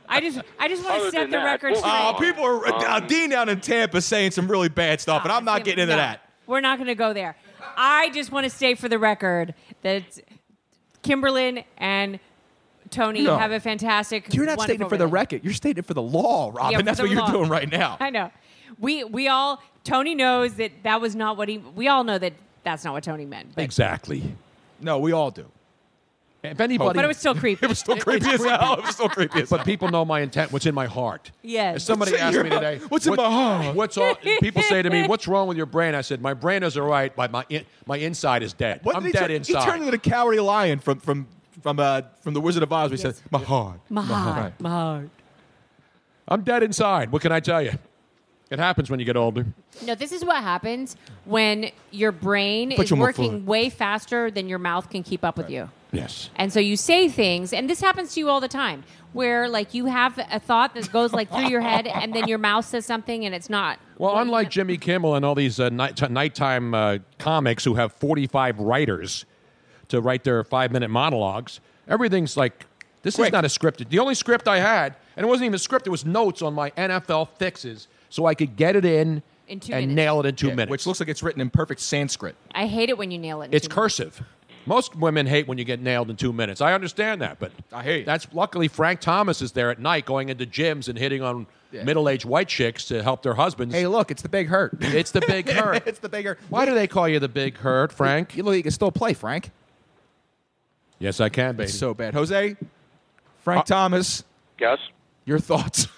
[0.07, 1.91] I just, I just want to set the record straight.
[1.93, 5.43] Oh, people are uh, Dean down in Tampa saying some really bad stuff, and I'm
[5.43, 6.21] not getting into No, that.
[6.47, 7.35] We're not going to go there.
[7.75, 10.03] I just want to say for the record that
[11.05, 12.19] Kimberlyn and
[12.89, 13.37] Tony No.
[13.37, 14.33] have a fantastic.
[14.33, 15.43] You're not stating it for the record.
[15.43, 16.71] You're stating it for the law, Robin.
[16.73, 17.31] Yeah, That's what you're law.
[17.31, 17.97] doing right now.
[17.99, 18.31] I know.
[18.79, 21.57] We we all Tony knows that that was not what he.
[21.59, 22.33] We all know that
[22.63, 23.55] that's not what Tony meant.
[23.55, 24.35] But, Exactly.
[24.81, 25.45] No, we all do.
[26.51, 27.65] If anybody, but it was still creepy.
[27.65, 28.75] It was still creepy as hell.
[28.75, 30.51] It was still creepy as But people know my intent.
[30.51, 31.31] What's in my heart.
[31.41, 31.77] Yes.
[31.77, 32.91] If somebody What's asked me today, heart?
[32.91, 33.75] What's in my heart?
[33.75, 36.63] What's all, people say to me, "What's wrong with your brain?" I said, "My brain
[36.63, 38.79] is all right, but my in, my inside is dead.
[38.83, 41.27] What I'm he dead turn- inside." He turned into the cowardly lion from from
[41.61, 42.89] from uh, from the Wizard of Oz.
[42.89, 45.09] Where he said, "My heart, my heart, my heart.
[46.27, 47.11] I'm dead inside.
[47.11, 47.73] What can I tell you?
[48.51, 49.45] It happens when you get older.
[49.83, 53.45] No, this is what happens when your brain Put is you working foot.
[53.45, 55.69] way faster than your mouth can keep up with you.
[55.91, 56.29] Yes.
[56.35, 58.83] And so you say things, and this happens to you all the time,
[59.13, 62.37] where like you have a thought that goes like through your head, and then your
[62.37, 63.79] mouth says something, and it's not.
[63.97, 68.59] Well, unlike Jimmy Kimmel and all these uh, night- nighttime uh, comics who have 45
[68.59, 69.25] writers
[69.87, 72.65] to write their five minute monologues, everything's like,
[73.01, 73.89] this is not a scripted.
[73.89, 76.53] The only script I had, and it wasn't even a script, it was notes on
[76.53, 79.95] my NFL fixes so I could get it in, In two and minutes.
[79.95, 80.71] nail it in two Yeah, minutes.
[80.71, 82.37] Which looks like it's written in perfect Sanskrit.
[82.53, 83.47] I hate it when you nail it.
[83.47, 84.23] in It's two cursive.
[84.65, 86.61] Most women hate when you get nailed in two minutes.
[86.61, 88.05] I understand that, but I hate.
[88.05, 92.23] That's luckily Frank Thomas is there at night, going into gyms and hitting on middle-aged
[92.23, 93.75] white chicks to help their husbands.
[93.75, 94.77] Hey, look, it's the big hurt.
[94.79, 95.85] It's the big hurt.
[95.85, 96.39] it's the big hurt.
[96.47, 98.37] Why do they call you the big hurt, Frank?
[98.37, 99.51] You look, you can still play, Frank.
[100.99, 101.65] Yes, I can, baby.
[101.65, 102.13] It's so bad.
[102.13, 102.55] Jose,
[103.41, 104.23] Frank uh, Thomas.
[104.57, 104.79] Yes.
[105.25, 105.87] Your thoughts?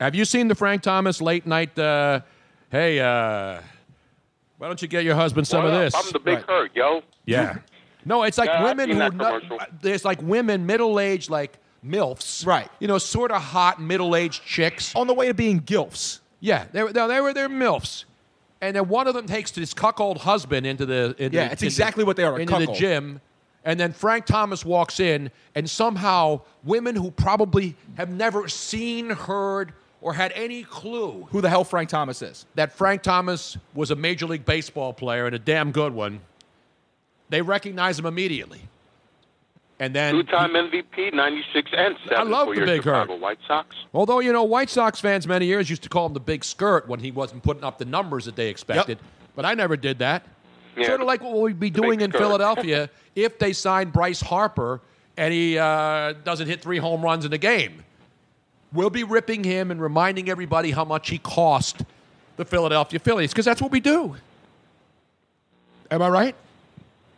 [0.00, 1.76] Have you seen the Frank Thomas late night?
[1.78, 2.20] Uh,
[2.70, 3.60] hey, uh,
[4.58, 5.94] why don't you get your husband some What of this?
[5.94, 7.02] I'm the big hurt, yo.
[7.26, 7.58] Yeah.
[8.04, 9.58] No, it's like Yeah, women who that no- commercial.
[9.82, 12.70] there's like women middle aged like milfs, right?
[12.78, 16.20] You know, sort of hot middle aged chicks on the way to being gilfs.
[16.40, 18.04] Yeah, they were no, they were they're milfs,
[18.60, 21.66] and then one of them takes this cuckold husband into the into Yeah, it's into-
[21.66, 23.20] exactly what they are, a into the gym.
[23.64, 29.74] And then Frank Thomas walks in, and somehow women who probably have never seen, heard,
[30.00, 32.46] or had any clue Who the hell Frank Thomas is?
[32.54, 36.20] that Frank Thomas was a Major League Baseball player and a damn good one,
[37.28, 38.62] they recognize him immediately.
[39.80, 43.08] And then Two-time MVP, 96 and 7 I love the your big hurt.
[43.20, 43.76] White Sox.
[43.94, 46.88] Although, you know, White Sox fans many years used to call him the big skirt
[46.88, 48.98] when he wasn't putting up the numbers that they expected.
[49.36, 50.24] But I never did that.
[50.76, 52.20] Yeah, sort of like what we'd be doing in skirt.
[52.20, 54.80] Philadelphia if they signed Bryce Harper
[55.16, 57.84] and he uh, doesn't hit three home runs in a game.
[58.72, 61.82] We'll be ripping him and reminding everybody how much he cost
[62.36, 64.16] the Philadelphia Phillies because that's what we do.
[65.90, 66.34] Am I right?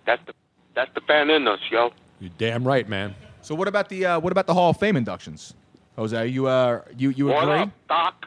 [0.06, 0.32] That's the
[0.74, 1.90] that's the fan in us, yo.
[2.20, 3.14] You're damn right, man.
[3.42, 5.54] So what about the uh, what about the Hall of Fame inductions?
[5.96, 7.58] Jose, you uh, you you What agree?
[7.62, 8.26] up, Doc?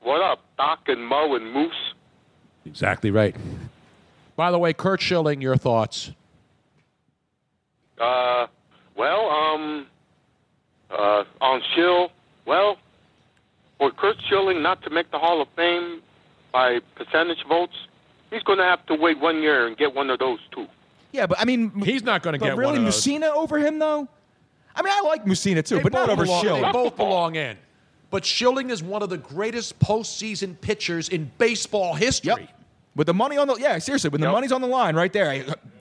[0.00, 1.94] What up, Doc and Mo and Moose?
[2.64, 3.34] Exactly right.
[4.36, 6.12] By the way, Curt Schilling, your thoughts?
[8.00, 8.46] Uh,
[8.96, 9.86] well, um,
[10.90, 12.10] uh, on Schill,
[12.46, 12.76] well,
[13.78, 16.00] for Curt Schilling not to make the Hall of Fame
[16.52, 17.74] by percentage votes,
[18.30, 20.66] he's going to have to wait one year and get one of those too.
[21.12, 23.06] Yeah, but I mean, he's not going to get really one of those.
[23.06, 24.08] Mussina over him though.
[24.76, 26.62] I mean, I like Mussina too, They but not over belong- Schilling.
[26.62, 27.56] They both belong in.
[28.10, 32.32] But Schilling is one of the greatest postseason pitchers in baseball history.
[32.42, 32.48] Yep.
[32.94, 35.30] With the money on the yeah, seriously, when the money's on the line right there.
[35.30, 35.38] I-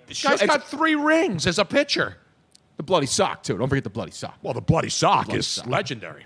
[0.08, 2.18] Guy's it's- got three rings as a pitcher.
[2.78, 3.58] The bloody sock too.
[3.58, 4.38] Don't forget the bloody sock.
[4.42, 5.68] Well, the bloody sock Bloody is sock.
[5.68, 6.26] legendary.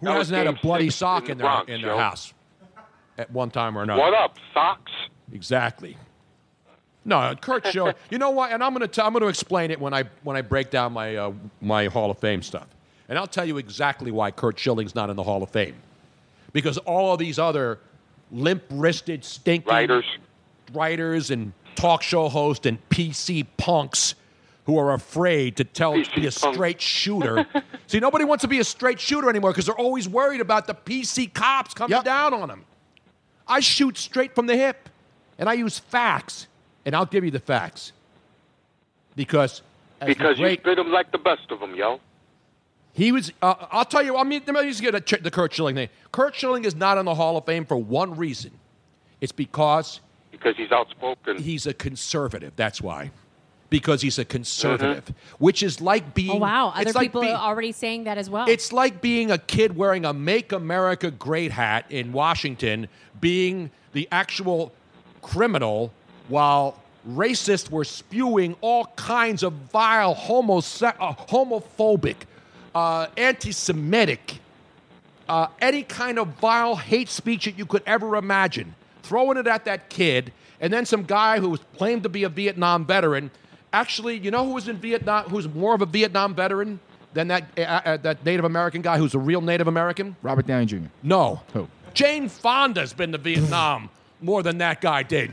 [0.00, 1.98] Who That hasn't had a bloody sock in in the their Bronx, in their Joe.
[1.98, 2.32] house
[3.18, 4.00] at one time or another?
[4.00, 4.92] What up, socks?
[5.32, 5.96] Exactly.
[7.04, 7.94] No, Curt Schilling.
[8.10, 8.52] you know what?
[8.52, 10.92] And I'm going to I'm going to explain it when I when I break down
[10.92, 12.66] my uh, my Hall of Fame stuff,
[13.08, 15.74] and I'll tell you exactly why Curt Schilling's not in the Hall of Fame,
[16.52, 17.78] because all of these other
[18.30, 20.04] limp-wristed, stinking Writers.
[20.72, 24.14] writers and talk show hosts and PC punks
[24.70, 26.54] who are afraid to tell be a punk.
[26.54, 27.44] straight shooter.
[27.88, 30.74] See, nobody wants to be a straight shooter anymore because they're always worried about the
[30.74, 32.64] PC cops coming down on them.
[33.48, 34.88] I shoot straight from the hip,
[35.40, 36.46] and I use facts,
[36.86, 37.90] and I'll give you the facts
[39.16, 39.62] because
[40.00, 41.98] as the Because you great, spit them like the best of them, yo.
[42.92, 43.32] he was.
[43.42, 44.16] Uh, I'll tell you.
[44.16, 45.88] I mean, let me just get a, ch- the Curt Schilling thing.
[46.12, 48.52] Curt Schilling is not in the Hall of Fame for one reason.
[49.20, 49.98] It's because
[50.30, 51.38] Because he's outspoken.
[51.38, 52.52] he's a conservative.
[52.54, 53.10] That's why.
[53.70, 56.32] Because he's a conservative, which is like being.
[56.32, 56.72] Oh wow!
[56.74, 58.48] Other like people being- are already saying that as well.
[58.48, 62.88] It's like being a kid wearing a Make America Great hat in Washington,
[63.20, 64.72] being the actual
[65.22, 65.92] criminal,
[66.26, 72.16] while racists were spewing all kinds of vile, homose- uh, homophobic,
[72.74, 74.38] uh, anti Semitic,
[75.28, 79.64] uh, any kind of vile hate speech that you could ever imagine, throwing it at
[79.64, 83.30] that kid, and then some guy who was claimed to be a Vietnam veteran.
[83.72, 85.24] Actually, you know who was in Vietnam?
[85.26, 86.80] Who's more of a Vietnam veteran
[87.14, 90.16] than that uh, uh, that Native American guy who's a real Native American?
[90.22, 90.76] Robert Downey Jr.
[91.02, 91.42] No.
[91.52, 91.68] Who?
[91.94, 93.90] Jane Fonda's been to Vietnam
[94.20, 95.32] more than that guy did.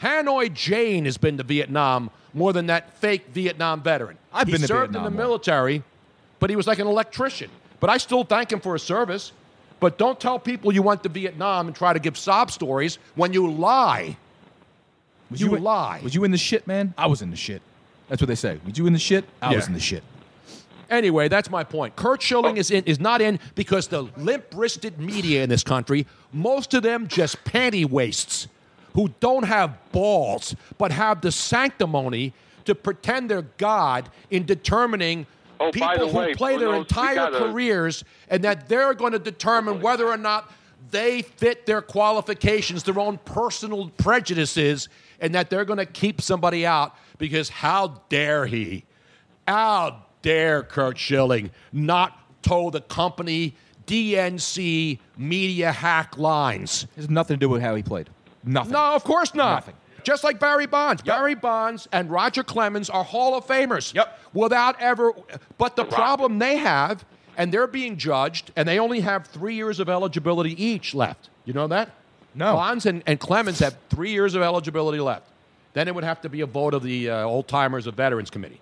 [0.00, 4.16] Hanoi Jane has been to Vietnam more than that fake Vietnam veteran.
[4.32, 5.82] I've he been served Vietnam in the military,
[6.38, 7.50] but he was like an electrician.
[7.80, 9.32] But I still thank him for his service.
[9.80, 13.32] But don't tell people you went to Vietnam and try to give sob stories when
[13.32, 14.16] you lie.
[15.30, 16.00] Was you, in- lie.
[16.02, 16.94] Was you in the shit, man?
[16.96, 17.62] I was in the shit.
[18.08, 18.58] That's what they say.
[18.64, 19.24] Was you in the shit?
[19.42, 20.02] I was in the shit.
[20.90, 21.94] Anyway, that's my point.
[21.96, 26.72] Curt Schilling is in, is not in because the limp-wristed media in this country, most
[26.72, 28.48] of them just panty waists
[28.94, 32.32] who don't have balls but have the sanctimony
[32.64, 35.26] to pretend they're God in determining
[35.60, 38.94] Oh, people the who way, play their Bruno, we entire gotta- careers and that they're
[38.94, 40.50] going to determine oh, whether or not
[40.90, 44.88] they fit their qualifications, their own personal prejudices,
[45.20, 48.84] and that they're going to keep somebody out because how dare he?
[49.46, 53.54] How dare Curt Schilling not toe the company
[53.86, 56.84] DNC media hack lines?
[56.84, 58.10] It has nothing to do with how he played.
[58.44, 58.72] Nothing.
[58.72, 59.56] No, of course not.
[59.56, 59.74] Nothing.
[60.04, 61.02] Just like Barry Bonds.
[61.02, 63.92] Barry Bonds and Roger Clemens are Hall of Famers.
[63.94, 64.18] Yep.
[64.32, 65.12] Without ever.
[65.58, 67.04] But the problem they have,
[67.36, 71.28] and they're being judged, and they only have three years of eligibility each left.
[71.44, 71.90] You know that?
[72.38, 72.54] No.
[72.54, 75.28] Bonds and, and Clemens have three years of eligibility left.
[75.74, 78.30] Then it would have to be a vote of the uh, old timers of Veterans
[78.30, 78.60] Committee.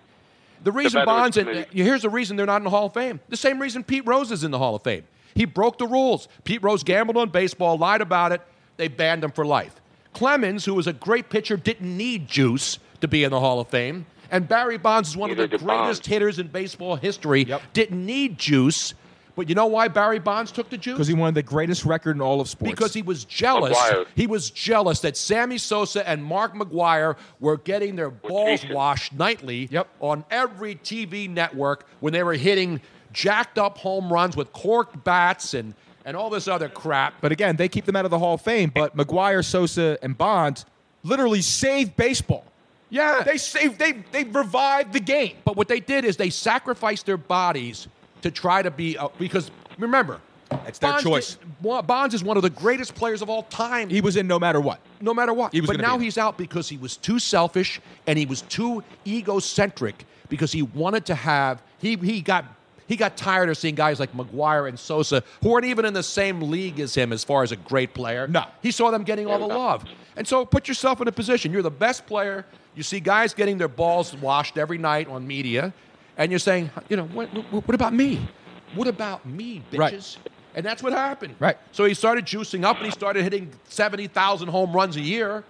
[0.63, 1.83] The reason Veterans Bonds and Committee.
[1.83, 3.19] here's the reason they're not in the Hall of Fame.
[3.29, 5.03] The same reason Pete Rose is in the Hall of Fame.
[5.35, 6.27] He broke the rules.
[6.43, 8.41] Pete Rose gambled on baseball, lied about it.
[8.77, 9.79] They banned him for life.
[10.13, 13.67] Clemens, who was a great pitcher, didn't need juice to be in the Hall of
[13.67, 14.07] Fame.
[14.31, 16.07] And Barry Bonds is one of the greatest Bonds.
[16.07, 17.47] hitters in baseball history.
[17.73, 18.95] Didn't need juice.
[19.37, 20.95] But you know why Barry Bonds took the juice?
[20.95, 22.71] Because he wanted the greatest record in all of sports.
[22.71, 23.77] Because he was jealous.
[24.15, 29.69] He was jealous that Sammy Sosa and Mark McGwire were getting their balls washed nightly
[29.99, 32.81] on every TV network when they were hitting
[33.13, 37.13] jacked up home runs with corked bats and, and all this other crap.
[37.21, 38.71] But again, they keep them out of the Hall of Fame.
[38.73, 40.65] But McGwire, Sosa, and Bonds
[41.03, 42.43] literally saved baseball.
[42.89, 43.77] Yeah, they saved.
[43.77, 45.35] They they revived the game.
[45.43, 47.87] But what they did is they sacrificed their bodies
[48.27, 50.19] to try to be uh, because remember,
[50.65, 51.37] it's their choice.
[51.61, 53.89] Bonds is one of the greatest players of all time.
[53.89, 54.79] He was in no matter what.
[55.01, 55.53] No matter what.
[55.53, 58.25] He was but gonna now be he's out because he was too selfish and he
[58.25, 62.45] was too egocentric because he wanted to have he he got
[62.87, 66.03] he got tired of seeing guys like McGwire and Sosa who weren't even in the
[66.03, 68.27] same league as him as far as a great player.
[68.27, 68.43] No.
[68.61, 69.85] He saw them getting all the love.
[70.15, 71.51] And so put yourself in a position.
[71.51, 72.45] You're the best player.
[72.75, 75.73] You see guys getting their balls washed every night on media,
[76.17, 78.27] and you're saying, you know, what, what, about me?
[78.75, 80.17] What about me, bitches?
[80.17, 80.17] Right.
[80.55, 81.35] And that's what happened.
[81.39, 81.57] Right.
[81.71, 85.43] So he started juicing up and he started hitting 70,000 home runs a year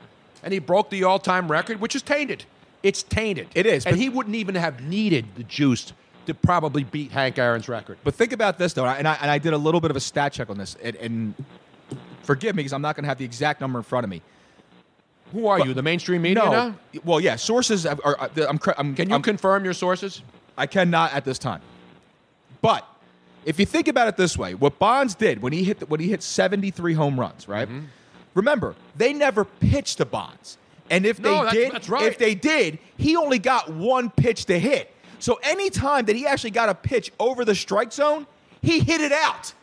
[0.43, 2.43] and he broke the all time record, which is tainted.
[2.84, 3.47] It's tainted.
[3.55, 5.93] It is, And he wouldn't even have needed the juice
[6.26, 7.97] to probably beat Hank Aaron's record.
[8.03, 10.01] But think about this though, and I, and I did a little bit of a
[10.01, 11.34] stat check on this, and, and
[12.24, 14.22] forgive me because I'm not going to have the exact number in front of me.
[15.32, 16.51] Who are But- you, the mainstream media no.
[16.51, 16.76] now?
[17.03, 17.93] Well, yeah, sources are.
[17.93, 20.22] Uh, are, are I'm, I'm, Can you I'm- confirm your sources?
[20.57, 21.61] I cannot at this time.
[22.61, 22.87] But
[23.45, 25.99] if you think about it this way, what Bonds did when he hit the, when
[25.99, 27.67] he hit 73 home runs, right?
[27.67, 27.85] Mm-hmm.
[28.33, 30.57] Remember, they never pitched to Bonds.
[30.89, 32.03] And if No, they that's- did, that's right.
[32.05, 34.93] if they did, he only got one pitch to hit.
[35.19, 38.27] So any time that he actually got a pitch over the strike zone,
[38.61, 39.53] he hit it out.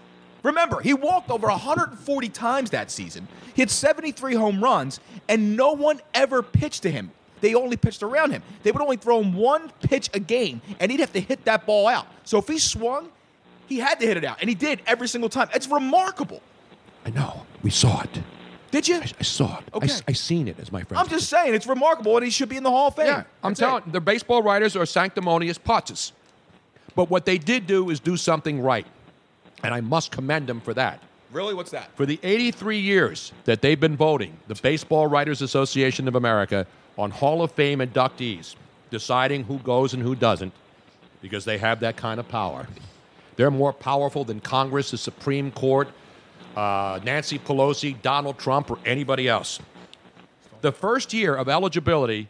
[0.42, 3.26] Remember, he walked over 140 times that season.
[3.54, 7.12] He had 73 home runs, and no one ever pitched to him.
[7.44, 8.42] They only pitched around him.
[8.62, 11.66] They would only throw him one pitch a game, and he'd have to hit that
[11.66, 12.06] ball out.
[12.24, 13.10] So if he swung,
[13.66, 15.50] he had to hit it out, and he did every single time.
[15.54, 16.40] It's remarkable.
[17.04, 17.44] I know.
[17.62, 18.22] We saw it.
[18.70, 18.96] Did you?
[18.96, 19.64] I, I saw it.
[19.74, 19.86] Okay.
[19.88, 22.30] I, s- I seen it, as my friend I'm just saying, it's remarkable, and he
[22.30, 23.06] should be in the Hall of Fame.
[23.08, 23.92] Yeah, I'm That's telling it.
[23.92, 26.12] the baseball writers are sanctimonious putzes.
[26.96, 28.86] But what they did do is do something right.
[29.62, 31.02] And I must commend them for that.
[31.34, 31.52] Really?
[31.52, 31.90] What's that?
[31.96, 36.64] For the 83 years that they've been voting, the Baseball Writers Association of America,
[36.96, 38.54] on Hall of Fame inductees,
[38.90, 40.52] deciding who goes and who doesn't,
[41.20, 42.68] because they have that kind of power.
[43.34, 45.88] They're more powerful than Congress, the Supreme Court,
[46.56, 49.58] uh, Nancy Pelosi, Donald Trump, or anybody else.
[50.60, 52.28] The first year of eligibility,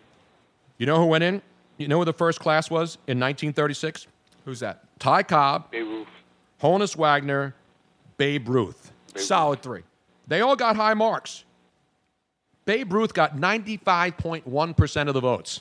[0.79, 1.43] you know who went in?
[1.77, 4.07] You know who the first class was in 1936?
[4.47, 4.85] Who's that?
[4.99, 6.09] Ty Cobb, Babe Ruth.
[6.63, 7.55] Honus Wagner,
[8.17, 8.84] Babe Ruth.
[9.17, 9.83] Solid three.
[10.27, 11.45] They all got high marks.
[12.65, 15.61] Babe Ruth got 95.1% of the votes.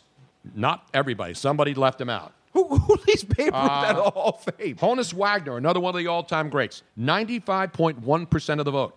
[0.55, 1.33] Not everybody.
[1.33, 2.33] Somebody left him out.
[2.53, 4.75] Who, who leaves Babe Ruth Uh, out of Hall of Fame?
[4.77, 8.95] Honus Wagner, another one of the all-time greats, 95.1% of the vote.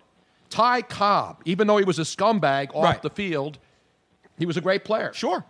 [0.49, 3.01] Ty Cobb, even though he was a scumbag off Right.
[3.01, 3.57] the field,
[4.37, 5.11] he was a great player.
[5.13, 5.43] Sure.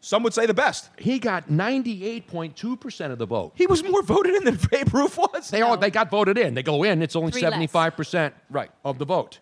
[0.00, 0.88] Some would say the best.
[0.98, 3.52] He got 98.2% of the vote.
[3.54, 5.50] He was more voted in than Babe Ruth was.
[5.50, 6.54] They all they got voted in.
[6.54, 7.02] They go in.
[7.02, 7.50] It's only Three less.
[7.50, 9.40] seventy five percent right of the vote.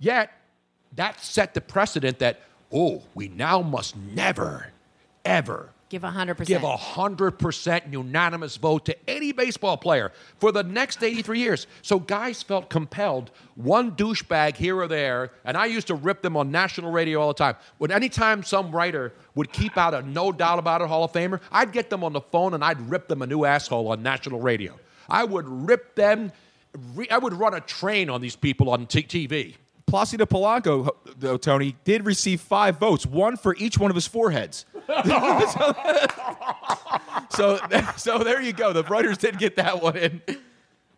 [0.00, 0.30] Yet
[0.96, 2.40] that set the precedent that
[2.72, 4.72] oh, we now must never,
[5.24, 6.46] ever Give 100%.
[6.46, 11.66] Give a hundred percent unanimous vote to any baseball player for the next 83 years.
[11.82, 16.36] So guys felt compelled, one douchebag here or there, and I used to rip them
[16.36, 17.54] on national radio all the time.
[17.78, 21.40] When anytime some writer would keep out a no doubt about it Hall of Famer,
[21.52, 24.40] I'd get them on the phone and I'd rip them a new asshole on national
[24.40, 24.78] radio.
[25.08, 26.32] I would rip them.
[26.94, 29.54] re- I would run a train on these people on t- TV.
[29.86, 34.66] Placido Polanco, though, Tony, did receive five votes, one for each one of his foreheads.
[37.30, 37.58] so,
[37.96, 38.72] so there you go.
[38.72, 40.22] The writers didn't get that one in.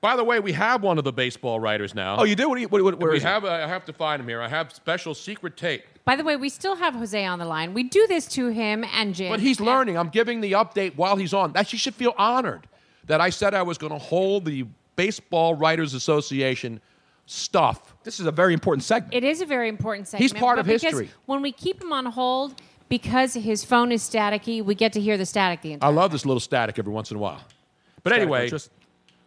[0.01, 2.16] By the way, we have one of the baseball writers now.
[2.18, 2.49] Oh, you do?
[2.49, 3.26] What do you, what, what, where we is it?
[3.26, 3.45] have.
[3.45, 4.41] Uh, I have to find him here.
[4.41, 5.84] I have special secret tape.
[6.05, 7.74] By the way, we still have Jose on the line.
[7.74, 9.30] We do this to him and Jim.
[9.30, 9.99] But he's learning.
[9.99, 11.53] I'm giving the update while he's on.
[11.53, 12.68] That you should feel honored
[13.07, 14.66] that I said I was going to hold the
[14.97, 16.80] Baseball Writers Association
[17.27, 17.95] stuff.
[18.05, 19.14] This is a very important segment.
[19.14, 20.22] It is a very important segment.
[20.22, 21.11] He's part of history.
[21.27, 25.18] When we keep him on hold, because his phone is staticky, we get to hear
[25.18, 27.43] the static the entire I love this little static every once in a while.
[28.03, 28.70] But Static anyway, interest.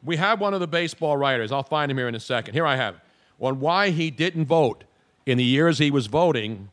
[0.04, 1.52] we have one of the baseball writers.
[1.52, 2.54] I'll find him here in a second.
[2.54, 3.02] Here I have it.
[3.40, 4.86] on why he didn't vote
[5.26, 6.70] in the years he was voting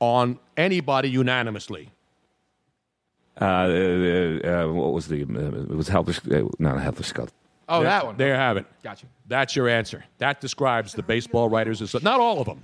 [0.00, 1.90] on anybody unanimously.
[3.40, 5.22] Uh, uh, uh, what was the?
[5.22, 6.12] Uh, it was Helter.
[6.30, 7.30] Uh, not Helter Scott.
[7.72, 8.16] Oh, There- that one.
[8.16, 8.66] There you have it.
[8.82, 9.06] Gotcha.
[9.28, 10.04] That's your answer.
[10.18, 11.80] That describes the baseball writers.
[11.82, 12.62] as- Not all of them.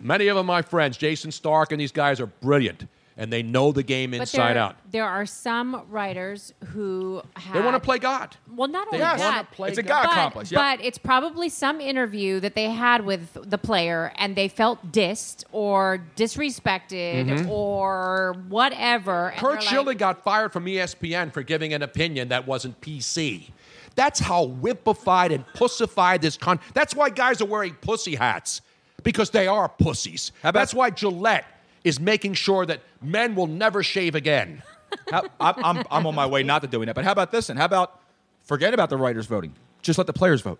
[0.00, 2.86] Many of them, my friends, Jayson Stark and these guys are brilliant,
[3.18, 4.76] and they know the game But inside there, out.
[4.90, 8.34] There are some writers who have, They want to play God.
[8.56, 10.58] Well, not only They wanna that, play It's a God but, complex, yep.
[10.58, 15.44] But it's probably some interview that they had with the player, and they felt dissed
[15.52, 17.48] or disrespected Mhm.
[17.50, 19.28] or whatever.
[19.28, 22.80] and Curt they're like, Schilling got fired from ESPN for giving an opinion that wasn't
[22.80, 23.50] PC.
[23.96, 26.60] That's how wimpified and pussified this con.
[26.74, 28.60] That's why guys are wearing pussy hats
[29.02, 30.32] because they are pussies.
[30.42, 31.44] That's why Gillette
[31.84, 34.62] is making sure that men will never shave again.
[35.10, 36.94] How, I'm, I'm, I'm on my way not to doing that.
[36.94, 37.48] But how about this?
[37.48, 38.00] And how about
[38.44, 39.54] forget about the writers voting?
[39.82, 40.58] Just let the players vote.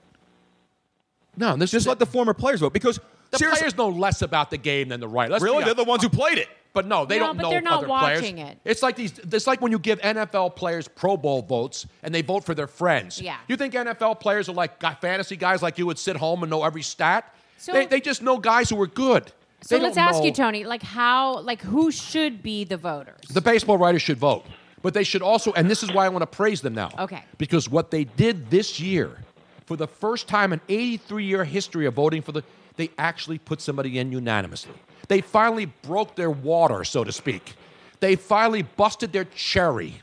[1.36, 2.98] No, this just let the former players vote because
[3.30, 5.32] The seriously, players know less about the game than the writers.
[5.32, 6.48] Let's really, they're the ones who played it.
[6.72, 8.50] But no, they No, don't but know they're not other watching players.
[8.52, 8.58] it.
[8.64, 9.18] It's like these.
[9.18, 12.68] It's like when you give NFL players Pro Bowl votes and they vote for their
[12.68, 13.20] friends.
[13.20, 13.36] Yeah.
[13.48, 16.62] You think NFL players are like fantasy guys like you would sit home and know
[16.62, 17.34] every stat?
[17.58, 19.32] So- they, they just know guys who are good.
[19.62, 23.20] So They let's ask you, Tony, like how, like who should be the voters?
[23.30, 24.46] The baseball writers should vote,
[24.80, 26.90] but they should also, and this is why I want to praise them now.
[26.98, 27.22] Okay.
[27.36, 29.18] Because what they did this year,
[29.66, 32.42] for the first time in 83 year history of voting for the,
[32.76, 34.72] they actually put somebody in unanimously.
[35.08, 37.54] They finally broke their water, so to speak.
[38.00, 39.94] They finally busted their cherry.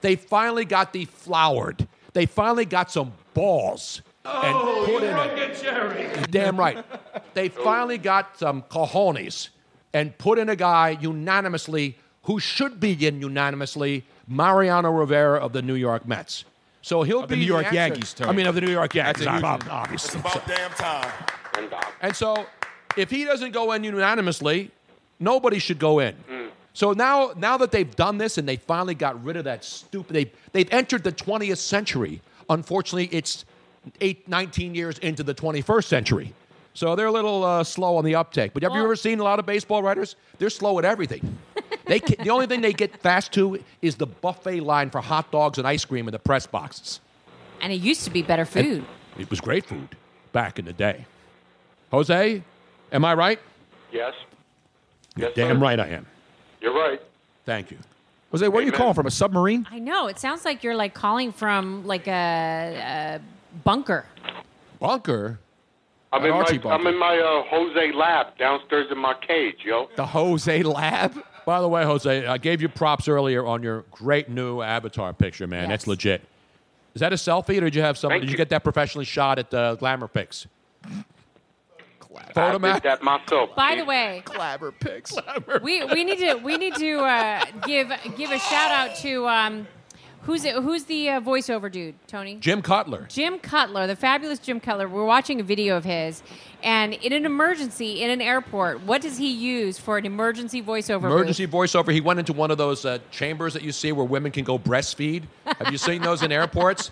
[0.00, 1.86] They finally got deflowered.
[2.12, 4.56] They finally got some balls and
[4.86, 6.84] put in a Damn right.
[7.34, 9.50] They finally got some cojones
[9.92, 15.62] and put in a guy unanimously who should be in unanimously, Mariano Rivera of the
[15.62, 16.44] New York Mets.
[16.82, 18.30] So he'll Of be the New York answer- Yankees, Tony.
[18.30, 20.20] I mean, of the New York Yankees, That's a huge- obviously.
[20.20, 21.10] It's about damn time.
[22.00, 22.46] And so,
[22.96, 24.70] if he doesn't go in unanimously,
[25.18, 26.14] nobody should go in.
[26.72, 30.14] So now, now that they've done this and they finally got rid of that stupid,
[30.14, 32.20] they they've entered the 20th century.
[32.48, 33.44] Unfortunately, it's
[34.00, 36.32] eight, 19 years into the 21st century.
[36.74, 38.54] So they're a little uh, slow on the uptake.
[38.54, 40.14] But have you ever seen a lot of baseball writers?
[40.38, 41.36] They're slow at everything.
[41.86, 45.32] they ca- the only thing they get fast to is the buffet line for hot
[45.32, 47.00] dogs and ice cream in the press boxes.
[47.60, 48.84] And it used to be better food.
[49.18, 49.96] It was great food
[50.32, 51.04] back in the day.
[51.90, 52.42] Jose,
[52.92, 53.38] am I right?
[53.92, 54.14] Yes.
[55.16, 55.62] You're Yes, damn sir.
[55.62, 56.06] right I am.
[56.60, 57.00] You're right.
[57.44, 57.78] Thank you.
[58.30, 59.06] Jose, where are you calling from?
[59.06, 59.66] A submarine?
[59.70, 60.06] I know.
[60.06, 63.20] It sounds like you're like calling from like a, a
[63.64, 64.06] bunker.
[64.78, 65.40] Bunker?
[66.12, 66.74] I'm in Archie my bunker.
[66.74, 69.88] I'm in my uh, Jose lab downstairs in my cage, yo.
[69.96, 71.14] The Jose Lab?
[71.46, 75.46] By the way, Jose, I gave you props earlier on your great new avatar picture,
[75.46, 75.68] man.
[75.68, 76.22] That's legit.
[76.94, 78.10] Is that a selfie, or did you have some?
[78.10, 78.36] Thank did you you.
[78.36, 80.46] get that professionally shot at the Glamour Pics?
[82.36, 83.54] I Photo did that myself.
[83.56, 85.14] By the way, Clabber pics.
[85.62, 89.66] we we need to we need to uh, give give a shout out to um,
[90.22, 92.36] who's it, who's the uh, voiceover dude, Tony?
[92.36, 93.06] Jim Cutler.
[93.08, 94.88] Jim Cutler, the fabulous Jim Cutler.
[94.88, 96.22] We're watching a video of his,
[96.62, 101.02] and in an emergency in an airport, what does he use for an emergency voiceover?
[101.02, 101.12] booth?
[101.12, 101.92] Emergency voiceover.
[101.92, 104.58] He went into one of those uh, chambers that you see where women can go
[104.58, 105.24] breastfeed.
[105.46, 106.90] Have you seen those in airports?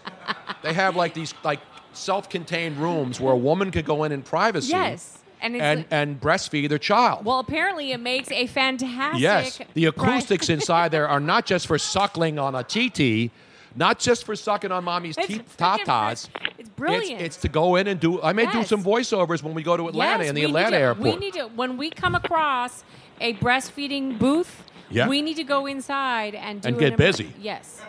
[0.62, 1.60] They have like these like
[1.92, 4.70] self-contained rooms where a woman could go in in privacy.
[4.70, 7.24] Yes, and it's and and breastfeed their child.
[7.24, 9.20] well, apparently it makes a fantastic.
[9.20, 13.30] Yes, the acoustics inside there are not just for suckling on a TT,
[13.76, 16.28] not just for sucking on mommy's It's tatas.
[16.58, 17.20] It's brilliant.
[17.22, 18.20] It's, to go in and do.
[18.22, 20.76] I may do some voiceovers when we go to Atlanta Yes, in the Atlanta to-
[20.82, 21.14] airport.
[21.14, 22.84] We need to when we come across
[23.20, 24.64] a breastfeeding booth.
[24.90, 25.06] Yeah.
[25.08, 27.32] We need to go inside and do And get emer- busy.
[27.40, 27.80] Yes.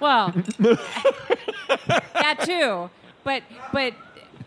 [0.00, 2.90] Well, that too.
[3.24, 3.42] But
[3.72, 3.94] but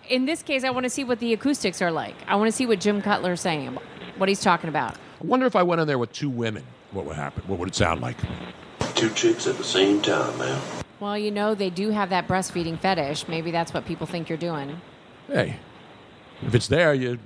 [0.10, 2.16] in this case, I want to see what the acoustics are like.
[2.28, 3.78] I want to see what Jim Cutler's saying,
[4.18, 4.96] what he's talking about.
[4.96, 7.44] I wonder if I went in there with two women, what would happen?
[7.48, 8.18] What would it sound like?
[8.96, 10.62] Two chicks at the same time, man.
[11.00, 13.28] Well, you know, they do have that breastfeeding fetish.
[13.28, 14.80] Maybe that's what people think you're doing.
[15.28, 15.58] Hey,
[16.42, 17.20] if it's there, you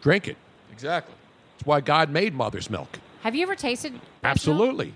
[0.00, 0.36] drink it.
[0.72, 1.14] Exactly.
[1.56, 2.98] That's why God made mother's milk.
[3.22, 3.92] Have you ever tasted?
[3.92, 4.60] breast milk?
[4.60, 4.94] Absolutely.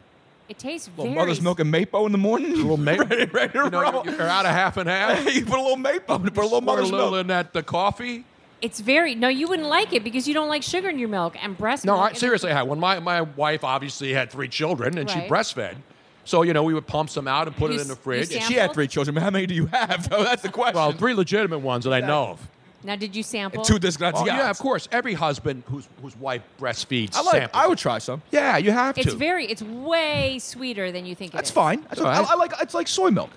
[0.49, 1.17] It tastes Little very.
[1.17, 2.53] mother's milk and mapo in the morning.
[2.53, 3.07] A little maple.
[3.07, 5.25] ready, ready you know, you're you're out of half and half.
[5.35, 6.07] you put a little mapo.
[6.07, 7.21] Put a little Squirt mother's a little milk.
[7.23, 8.25] in that the coffee.
[8.63, 9.15] It's very.
[9.15, 11.85] No, you wouldn't like it because you don't like sugar in your milk and breast
[11.85, 12.11] No, milk.
[12.11, 15.77] I, seriously, I when my, my wife obviously had three children and she breastfed,
[16.25, 18.31] so you know we would pump some out and put You it in the fridge.
[18.31, 19.17] She had three children.
[19.17, 20.09] How many do you have?
[20.09, 20.25] though?
[20.25, 20.77] that's the question.
[20.77, 22.49] Well, three legitimate ones that I know of.
[22.89, 23.63] Now, did you sample?
[23.69, 24.89] Oh, yeah, of course.
[24.91, 27.15] Every husband whose whose wife breastfeeds.
[27.15, 27.33] I like.
[27.35, 27.63] samples.
[27.63, 28.23] I would try some.
[28.31, 29.03] Yeah, you have to.
[29.03, 29.17] It's to.
[29.19, 29.45] very.
[29.45, 31.33] It's way sweeter than you think.
[31.33, 31.55] That's it is.
[31.55, 31.83] fine.
[31.83, 32.27] That's all right.
[32.27, 32.53] I, I like.
[32.63, 33.29] It's like soy milk.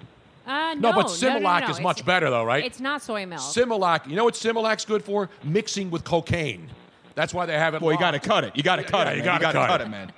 [0.48, 1.84] Uh, No, no, but no, Similac no, no, is no.
[1.84, 2.64] much It's- better, though, right?
[2.64, 3.42] It's not soy milk.
[3.42, 4.08] Similac.
[4.08, 5.30] You know what Similac's good for?
[5.44, 6.70] Mixing with cocaine.
[7.16, 7.82] That's why they have it.
[7.82, 8.56] Well, you got to cut it.
[8.56, 9.18] You got to cut Yeah, it.
[9.18, 10.14] You got to gotta cut, it, man.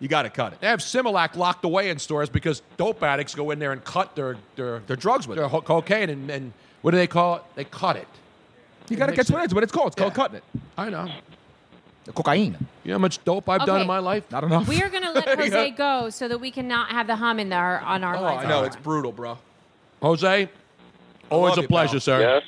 [0.00, 0.62] You got to cut it.
[0.62, 4.16] They have Similac locked away in stores because dope addicts go in there and cut
[4.16, 7.42] their their, their drugs with their ho- cocaine and, and what do they call it?
[7.54, 8.08] They cut it.
[8.92, 9.44] You got to get to it.
[9.44, 9.88] It's what it's called.
[9.88, 10.44] It's called cutting it.
[10.76, 11.08] I know.
[12.04, 12.56] The cocaine.
[12.84, 13.80] You know how much dope I've done Okay.
[13.82, 14.30] in my life?
[14.30, 14.68] Not enough.
[14.68, 17.38] We are going to let Jose go so that we can not have the hum
[17.38, 18.44] in there on our Oh, lives.
[18.44, 18.64] I know.
[18.64, 19.38] It's brutal, bro.
[20.02, 20.48] Jose,
[21.30, 22.00] always love a you, pleasure, pal.
[22.00, 22.20] sir.
[22.20, 22.42] Yes.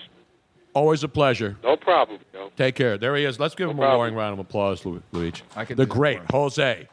[0.75, 1.57] Always a pleasure.
[1.63, 2.51] No problem, Joe.
[2.57, 2.99] Take care.
[2.99, 3.39] There he is.
[3.39, 4.01] Let's give him a problem.
[4.01, 5.43] roaring round of applause, Lu- Luigi.
[5.55, 6.89] I can the do that great Jose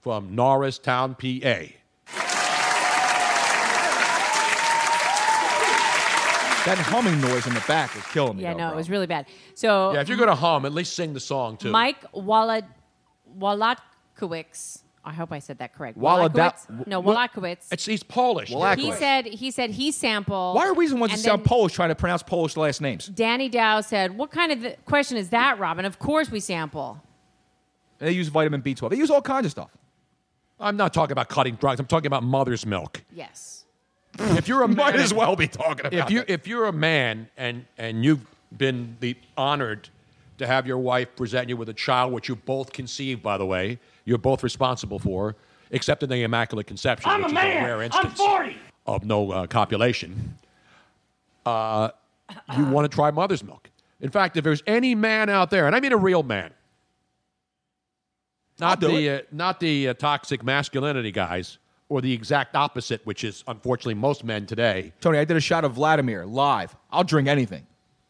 [0.00, 1.62] from Norristown, PA.
[6.64, 8.44] That humming noise in the back was killing me.
[8.44, 8.74] Yeah, though, no, bro.
[8.74, 9.26] it was really bad.
[9.54, 11.70] So Yeah, if you're going to hum, at least sing the song, too.
[11.72, 12.62] Mike Walla,
[13.36, 14.82] Walatkowicz.
[15.04, 15.96] I hope I said that correct.
[15.98, 16.86] Walla- Walatkowicz?
[16.86, 17.72] No, what- Walatkowicz.
[17.72, 18.50] It's, he's Polish.
[18.50, 20.54] He said he said he sampled.
[20.54, 22.80] Why are we the ones that and sound then Polish trying to pronounce Polish last
[22.80, 23.06] names?
[23.06, 25.84] Danny Dow said, "What kind of th- question is that, Robin?
[25.84, 27.02] Of course we sample."
[27.98, 28.90] They use vitamin B12.
[28.90, 29.70] They use all kinds of stuff.
[30.60, 31.80] I'm not talking about cutting drugs.
[31.80, 33.02] I'm talking about mother's milk.
[33.12, 33.61] Yes.
[34.18, 36.30] If you're a man, Might as well be talking about if you that.
[36.30, 39.88] if you're a man and and you've been the honored
[40.38, 43.46] to have your wife present you with a child which you both conceived, by the
[43.46, 45.36] way, you're both responsible for,
[45.70, 47.62] except in the immaculate conception, I'm which a is man.
[47.62, 48.56] a rare I'm instance 40.
[48.86, 50.34] of no uh, copulation.
[51.46, 51.90] Uh,
[52.56, 53.70] you want to try mother's milk.
[54.00, 56.50] In fact, if there's any man out there, and I mean a real man,
[58.58, 61.58] not the uh, not the uh, toxic masculinity guys,
[61.92, 64.94] or the exact opposite, which is unfortunately most men today.
[65.02, 66.74] Tony, I did a shot of Vladimir live.
[66.90, 67.66] I'll drink anything.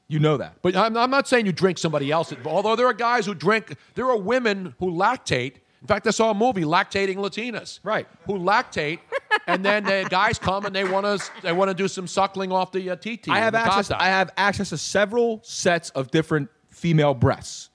[0.07, 0.55] You know that.
[0.63, 2.33] But I'm, I'm not saying you drink somebody else.
[2.45, 5.55] Although there are guys who drink, there are women who lactate.
[5.81, 7.81] In fact, I saw a movie, Lactating Latinas.
[7.83, 8.07] Right.
[8.27, 9.01] Who lactate,
[9.49, 12.53] and then the guys come and they want to they want to do some suckling
[12.53, 13.31] off the uh, TT.
[13.31, 13.89] I have access.
[13.89, 14.01] tata.
[14.01, 17.71] I have access to several sets of different female breasts,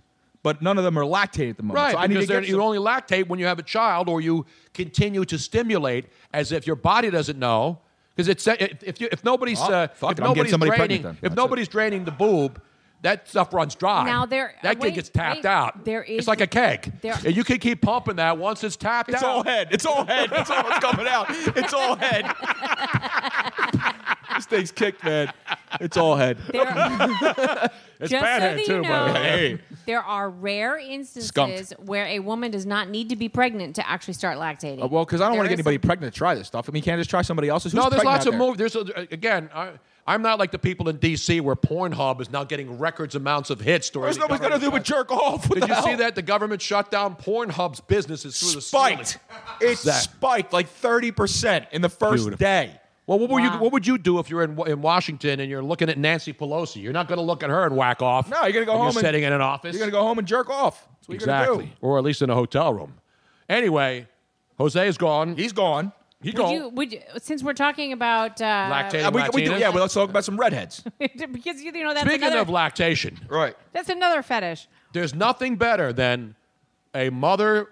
[0.47, 1.83] but none of them are lactating at the moment.
[1.83, 4.21] Right, so I need because to you only lactate when you have a child, or
[4.21, 7.79] you continue to stimulate as if your body doesn't know.
[8.15, 11.01] Because it's if if, you, if nobody's Oh, uh, fuck if it, nobody's somebody draining
[11.01, 12.61] pregnant if That's nobody's draining the boob,
[13.01, 14.05] that stuff runs dry.
[14.05, 15.83] Now there- that uh, kid gets tapped wait, out.
[15.83, 16.93] there is- it's like a keg.
[17.01, 19.21] there- you can keep pumping that once it's tapped It's out.
[19.21, 19.67] It's all head.
[19.71, 20.29] It's all head.
[20.31, 21.25] It's all what's coming out.
[21.29, 22.25] It's all head.
[24.35, 25.33] this thing's kicked, man.
[25.81, 26.37] It's all head.
[27.99, 29.59] It's Just bad so head that too, you by the way.
[29.59, 29.76] Hey.
[29.88, 31.71] There are rare instances Skunked.
[31.79, 34.83] where a woman does not need to be pregnant to actually start lactating.
[34.83, 36.69] Uh, well, because I don't want to get is anybody pregnant to try this stuff.
[36.69, 37.71] I mean, you can't just try somebody else's.
[37.71, 38.39] Who's no, there's lots of there?
[38.39, 38.57] movies.
[38.71, 39.71] There's a, again, I,
[40.05, 41.41] I'm not like the people in D.C.
[41.41, 43.89] where Pornhub is now getting records amounts of hits.
[43.89, 45.49] During There's the nobody's gonna do but jerk off.
[45.49, 49.17] What Did the you see that the government shut down Pornhub's businesses through the Spiked.
[49.61, 52.38] It That- spiked like thirty percent in the first Beautiful.
[52.38, 52.79] day.
[53.08, 55.64] Well, what, were you, what would you do if you're in, in Washington and you're
[55.64, 56.84] looking at Nancy Pelosi?
[56.84, 58.30] You're not going to look at her and whack off.
[58.30, 58.88] No, you're gonna go when home.
[58.88, 59.74] You're and, sitting in an office.
[59.74, 60.86] You're gonna go home and jerk off.
[60.91, 62.95] That's what exactly, you're gonna or at least in a hotel room.
[63.47, 64.08] Anyway,
[64.58, 65.38] Jose is gone.
[65.38, 65.93] He's gone.
[66.22, 66.53] He would gone.
[66.53, 69.82] you, would you, since we're talking about uh, Lactating Uh, we, we do, yeah, well,
[69.82, 70.84] let's talk about some redheads.
[70.99, 73.55] because you know that's Speaking another of lactation, right.
[73.72, 74.68] that's another fetish.
[74.91, 76.36] there's nothing better than
[76.93, 77.70] a mother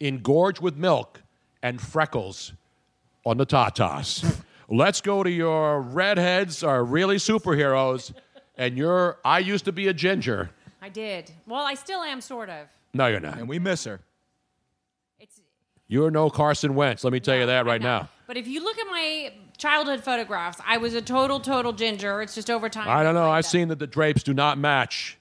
[0.00, 1.22] engorged with milk
[1.62, 2.52] and freckles
[3.26, 4.42] on the tatas.
[4.68, 8.12] Let's go to your redheads are really superheroes,
[8.56, 10.50] and you're I used to be a ginger.
[10.82, 11.30] I did.
[11.46, 12.66] Well, I still am sort of.
[12.92, 13.38] No, you're not.
[13.38, 14.00] And we miss her.
[15.18, 15.40] It's
[15.86, 17.02] You're no Carson Wentz.
[17.04, 18.08] Let me tell you that right now.
[18.26, 22.20] But if you look at my childhood photographs, I was a total, total ginger.
[22.20, 22.88] It's just over time.
[22.88, 23.30] I don't know.
[23.30, 25.16] I've seen that the drapes do not match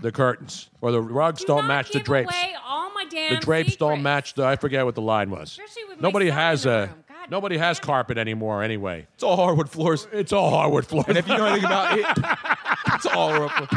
[0.00, 2.30] the curtains, or the rugs Do don't not match the give drapes.
[2.32, 3.86] away all my damn the drapes secret.
[3.86, 4.34] don't match.
[4.34, 5.58] The, I forget what the line was.
[5.58, 7.03] with my Nobody son has in the a.
[7.30, 8.62] Nobody has carpet anymore.
[8.62, 10.06] Anyway, it's all hardwood floors.
[10.12, 11.06] It's all hardwood floors.
[11.08, 12.06] And if you know anything about it,
[12.94, 13.68] it's all hardwood.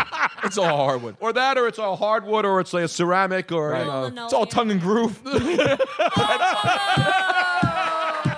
[0.44, 1.16] It's all hardwood.
[1.20, 4.26] Or that, or it's all hardwood, or it's like a ceramic, or you know.
[4.26, 5.20] It's all tongue and groove.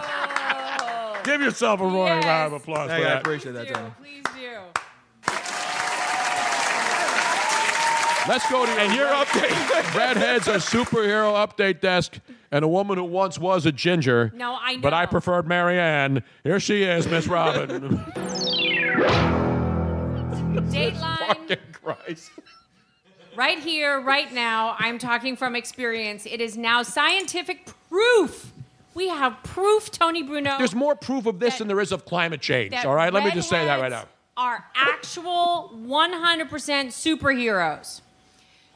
[0.01, 1.21] Oh.
[1.23, 3.19] Give yourself a roaring round of applause Hey, for I that.
[3.21, 3.91] appreciate that, Tony.
[3.99, 4.78] Please do.
[8.29, 9.95] Let's go to your And your update.
[9.95, 12.19] Redheads are superhero update desk,
[12.51, 14.31] and a woman who once was a ginger.
[14.35, 14.81] No, I know.
[14.81, 16.21] But I preferred Marianne.
[16.43, 17.97] Here she is, Miss Robin.
[20.69, 21.17] Dateline.
[21.25, 22.29] Fucking Christ.
[23.35, 26.27] Right here, right now, I'm talking from experience.
[26.27, 28.51] It is now scientific proof.
[28.93, 30.55] We have proof, Tony Bruno.
[30.59, 32.75] There's more proof of this than there is of climate change.
[32.85, 34.05] All right, let me just say that right now.
[34.37, 38.01] Are actual 100% superheroes.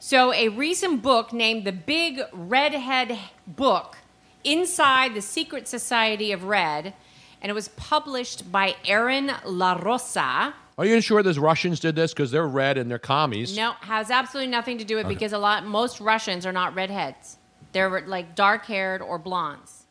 [0.06, 3.96] So, a recent book named The Big Redhead Book
[4.44, 6.92] Inside the Secret Society of Red,
[7.40, 10.52] and it was published by Erin La Rosa.
[10.76, 13.56] Are you sure those Russians did this because they're red and they're commies?
[13.56, 15.14] No, has absolutely nothing to do with it Okay.
[15.14, 17.38] because a lot most Russians are not redheads.
[17.72, 19.84] They're like dark-haired or blondes.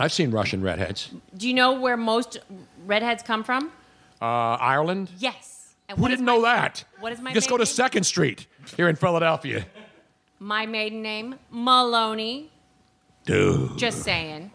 [0.00, 1.10] I've seen Russian redheads.
[1.36, 2.38] Do you know where most
[2.86, 3.70] redheads come from?
[4.20, 5.10] Uh, Ireland.
[5.16, 5.74] Yes.
[5.88, 6.82] And Who didn't know that?
[6.98, 7.64] What is my Just go to?
[7.64, 9.66] Second Street here in Philadelphia.
[10.38, 12.50] My maiden name Maloney.
[13.24, 13.76] Dude.
[13.76, 14.50] Just saying.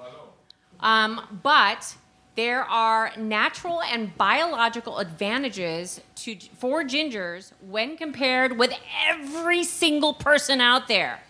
[0.80, 1.96] Um, but
[2.36, 8.74] there are natural and biological advantages to for gingers when compared with
[9.08, 11.22] every single person out there.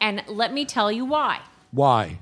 [0.00, 1.40] And let me tell you why.
[1.70, 2.18] Why?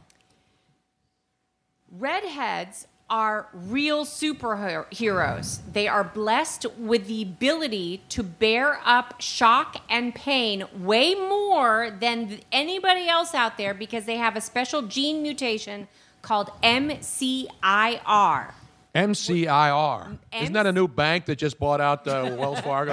[1.91, 5.61] Redheads are real superheroes.
[5.73, 12.41] They are blessed with the ability to bear up shock and pain way more than
[12.51, 15.89] anybody else out there because they have a special gene mutation
[16.23, 18.55] called MC1R.
[18.95, 20.19] MC1R.
[20.33, 22.93] Isn't that a new bank that just bought out uh, Wells Fargo?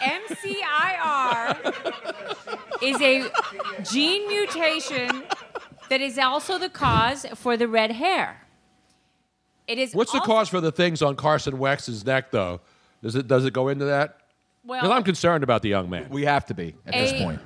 [0.00, 1.74] MC1R
[2.82, 3.30] is a
[3.82, 5.22] gene mutation
[5.88, 8.42] that is also the cause for the red hair.
[9.70, 12.60] It is What's the also- cause for the things on Carson Wentz's neck, though?
[13.02, 14.16] Does it does it go into that?
[14.64, 16.08] Well- 'Cause I'm concerned about the young man.
[16.10, 17.40] We have to be at this A- point.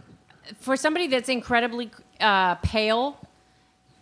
[0.59, 3.19] for somebody that's incredibly uh, pale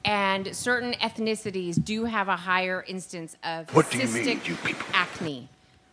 [0.04, 4.54] and certain ethnicities do have a higher instance of What do you cystic mean, you
[4.56, 4.86] people?
[4.94, 5.48] acne,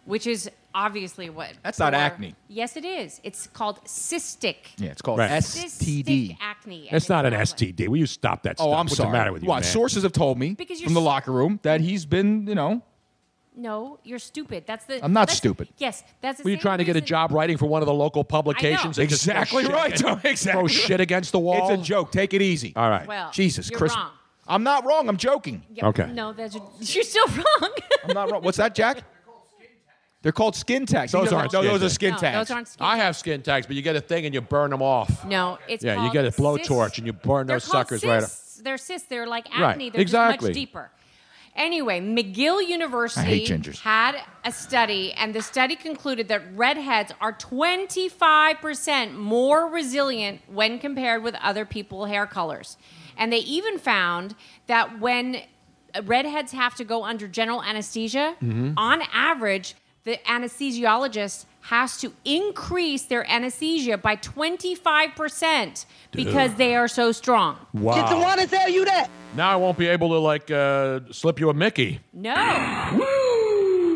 [0.05, 1.51] which is obviously what.
[1.63, 2.35] That's not acne.
[2.47, 3.19] Yes, it is.
[3.23, 4.55] It's called cystic.
[4.77, 5.31] Yeah, it's called Right.
[5.31, 6.37] STD.
[6.41, 6.87] acne.
[6.87, 7.87] and It's not an STD.
[7.87, 8.79] Will you stop that Oh, stuff?
[8.79, 9.09] I'm What's sorry.
[9.09, 9.63] the matter with you, What, man?
[9.63, 12.55] sources have told me Because you're from the s- locker room that he's been, you
[12.55, 12.81] know,
[13.55, 14.63] No, you're stupid.
[14.65, 15.03] That's the.
[15.03, 15.67] I'm not that's- stupid.
[15.77, 17.81] Yes, that's the Were you same trying to get a reason- job writing for one
[17.81, 18.97] of the local publications?
[18.97, 20.21] and just throw Exactly shit right, against- Tom.
[20.23, 20.51] Exactly.
[20.61, 21.69] Throw shit against the wall.
[21.69, 22.11] It's a joke.
[22.13, 22.71] Take it easy.
[22.77, 23.05] All right.
[23.05, 23.97] Well, Jesus you're Christ.
[23.97, 24.11] wrong.
[24.47, 25.09] I'm not wrong.
[25.09, 25.61] I'm joking.
[25.73, 27.27] Yeah, No, that's you're still
[27.61, 27.71] wrong.
[28.05, 28.41] I'm not wrong.
[28.43, 29.03] What's that, Jack?
[30.21, 31.11] They're called skin tags.
[31.13, 31.93] Those He aren't no, skin those are tags.
[31.93, 32.47] skin No, tags.
[32.49, 34.69] those aren't skin I have skin tags, but you get a thing and you burn
[34.71, 35.23] them off.
[35.25, 37.87] No, it's yeah, you called get a cyst- blowtorch and you burn They're those called
[37.87, 38.29] suckers right off.
[38.29, 38.61] cysts.
[38.61, 39.07] They're cysts.
[39.07, 39.89] They're like Right, acne.
[39.91, 40.33] They're exactly.
[40.35, 40.91] just much deeper.
[41.55, 43.79] Anyway, McGill University gingers.
[43.79, 51.23] had a study, and the study concluded that redheads are 25% more resilient when compared
[51.23, 52.77] with other people hair colors.
[53.17, 54.35] And they even found
[54.67, 55.41] that when
[56.03, 58.73] redheads have to go under general anesthesia, Mhm.
[58.77, 59.75] on average,
[60.09, 66.57] the anesthesiologist has to increase their anesthesia by 25% because Dude.
[66.57, 67.57] they are so strong.
[67.73, 67.93] Wow.
[67.93, 69.07] Did the to tell you that?
[69.35, 71.99] Now I won't be able to like uh, slip you a Mickey.
[72.11, 72.33] No.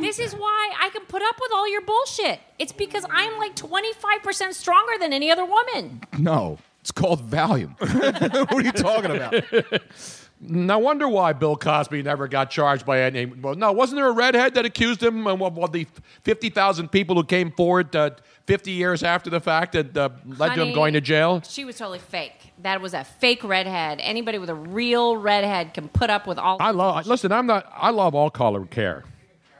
[0.01, 2.39] This is why I can put up with all your bullshit.
[2.59, 6.01] It's because I'm like 25% stronger than any other woman.
[6.19, 7.73] No, it's called Valium.
[8.51, 9.33] what are you talking about?
[10.45, 13.25] No wonder why Bill Cosby never got charged by any.
[13.25, 15.87] Well, no, wasn't there a redhead that accused him of of the
[16.23, 18.11] 50,000 people who came forward uh,
[18.45, 21.41] 50 years after the fact that uh, led to him going to jail?
[21.47, 22.51] She was totally fake.
[22.61, 23.99] That was a fake redhead.
[24.01, 26.57] Anybody with a real redhead can put up with all.
[26.59, 27.07] I love.
[27.07, 27.71] Listen, I'm not.
[27.73, 29.05] I love all colored care.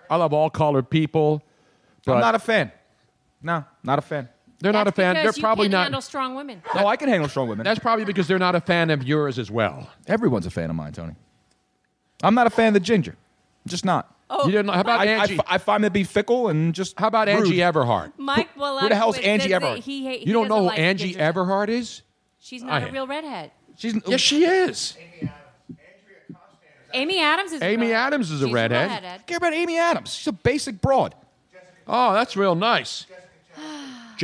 [0.10, 1.42] I love all colored people.
[2.06, 2.72] But I'm not a fan.
[3.42, 4.28] No, not a fan.
[4.64, 5.16] They're not a fan.
[5.16, 5.84] They're you probably can't not.
[5.84, 6.64] handle strong women.
[6.74, 7.66] No, I can handle strong women.
[7.66, 9.90] That's probably because they're not a fan of yours as well.
[10.08, 11.16] Everyone's a fan of mine, Tony.
[12.24, 13.12] I'm not a fan of the ginger.
[13.12, 14.10] I'm just not.
[14.30, 14.70] Oh, you didn't.
[14.74, 15.34] How about I, I Angie?
[15.38, 16.98] f- I find them to be fickle and just.
[16.98, 18.14] How about Angie Everhart?
[18.18, 19.80] Mike will Who the hell's Angie Everhart?
[19.80, 21.34] He, he, You don't know who like Angie gingers.
[21.34, 22.02] Everhart is?
[22.40, 23.52] She's not I- a real redhead.
[23.76, 24.96] She's yes, she is.
[26.94, 27.62] Amy Adams is.
[27.62, 27.96] Amy redhead.
[28.08, 28.90] Adams is a She's redhead.
[28.92, 29.28] redhead.
[29.28, 30.14] Care about Amy Adams?
[30.14, 31.16] She's a basic broad.
[31.88, 33.02] Oh, that's real nice.
[33.10, 33.23] Jessica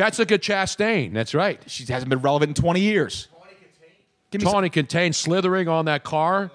[0.04, 1.14] Chastain.
[1.14, 1.62] That's right.
[1.68, 3.28] She hasn't been relevant in 20 years.
[4.32, 6.52] Tawny Kitaen slithering on that car.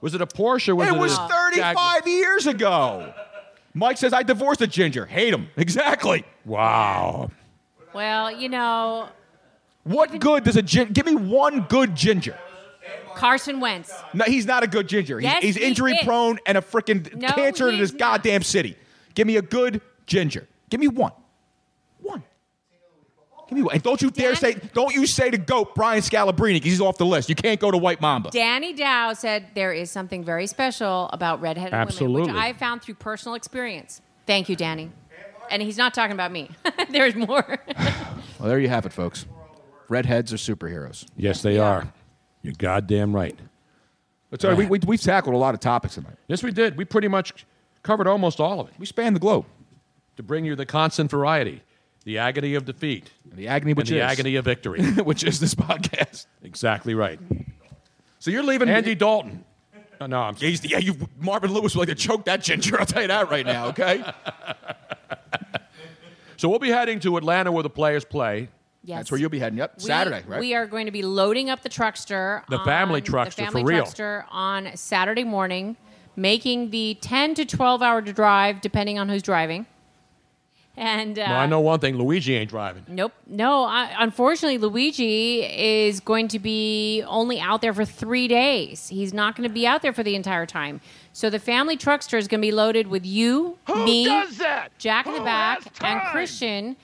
[0.00, 0.70] Was it a Porsche?
[0.70, 3.14] Or was it, it was a 35 years ago.
[3.74, 5.06] Mike says I divorced a ginger.
[5.06, 5.48] Hate him.
[5.56, 6.24] Exactly.
[6.44, 7.30] Wow.
[7.94, 9.08] Well, you know,
[9.84, 10.92] What good does a ginger?
[10.92, 12.36] Give me one good ginger.
[13.14, 13.92] Carson Wentz.
[14.14, 15.20] No, he's not a good ginger.
[15.20, 16.04] He's, Yes, he's he injury is.
[16.04, 18.76] prone and a freaking No, cancer in he's this goddamn city.
[19.14, 20.48] Give me a good ginger.
[20.70, 21.12] Give me one.
[21.12, 21.21] One.
[23.52, 23.74] Give me one.
[23.74, 26.96] And don't you dare say, don't you say to goat Brian Scalabrine because he's off
[26.96, 27.28] the list.
[27.28, 28.30] You can't go to White Mamba.
[28.30, 32.32] Danny Dow said there is something very special about redheaded women, Absolutely.
[32.32, 34.00] which I found through personal experience.
[34.26, 34.90] Thank you, Danny.
[35.50, 36.48] And he's not talking about me.
[36.90, 37.58] There's more.
[38.38, 39.24] Well, there you have it, folks.
[39.88, 41.06] Redheads are superheroes.
[41.16, 41.92] Yes, they are.
[42.42, 43.38] You're goddamn right.
[44.30, 44.58] That's all right.
[44.58, 46.16] We, we, we've tackled a lot of topics tonight.
[46.26, 46.76] Yes, we did.
[46.76, 47.46] We pretty much
[47.84, 48.74] covered almost all of it.
[48.80, 49.44] We spanned the globe
[50.16, 51.62] to bring you the constant variety,
[52.04, 54.10] the agony of defeat, and the agony which and the is.
[54.12, 56.26] agony of victory, which is this podcast.
[56.42, 57.18] Exactly right.
[58.18, 59.44] So you're leaving Andy Dalton.
[60.00, 60.34] Oh, no, I'm.
[60.34, 62.78] He's, yeah, you Marvin Lewis would like to choke that ginger.
[62.80, 63.66] I'll tell you that right now.
[63.68, 64.04] Okay.
[66.36, 68.48] So we'll be heading to Atlanta where the players play.
[68.82, 68.98] Yes.
[68.98, 69.58] That's where you'll be heading.
[69.58, 69.74] Yep.
[69.78, 70.40] We- Saturday, right?
[70.40, 72.44] We are going to be loading up the truckster.
[72.48, 73.84] The family truckster, the family for real.
[73.84, 75.76] truckster on Saturday morning,
[76.16, 79.66] making the 10 to 12 hour drive, depending on who's driving.
[80.76, 82.84] And uh, well, I know one thing: Luigi ain't driving.
[82.88, 83.12] Nope.
[83.26, 88.88] No, I, unfortunately, Luigi is going to be only out there for three days.
[88.88, 90.80] He's not going to be out there for the entire time.
[91.12, 94.06] So the family truckster is going to be loaded with you, me,
[94.78, 96.76] Jack in the back, and Christian.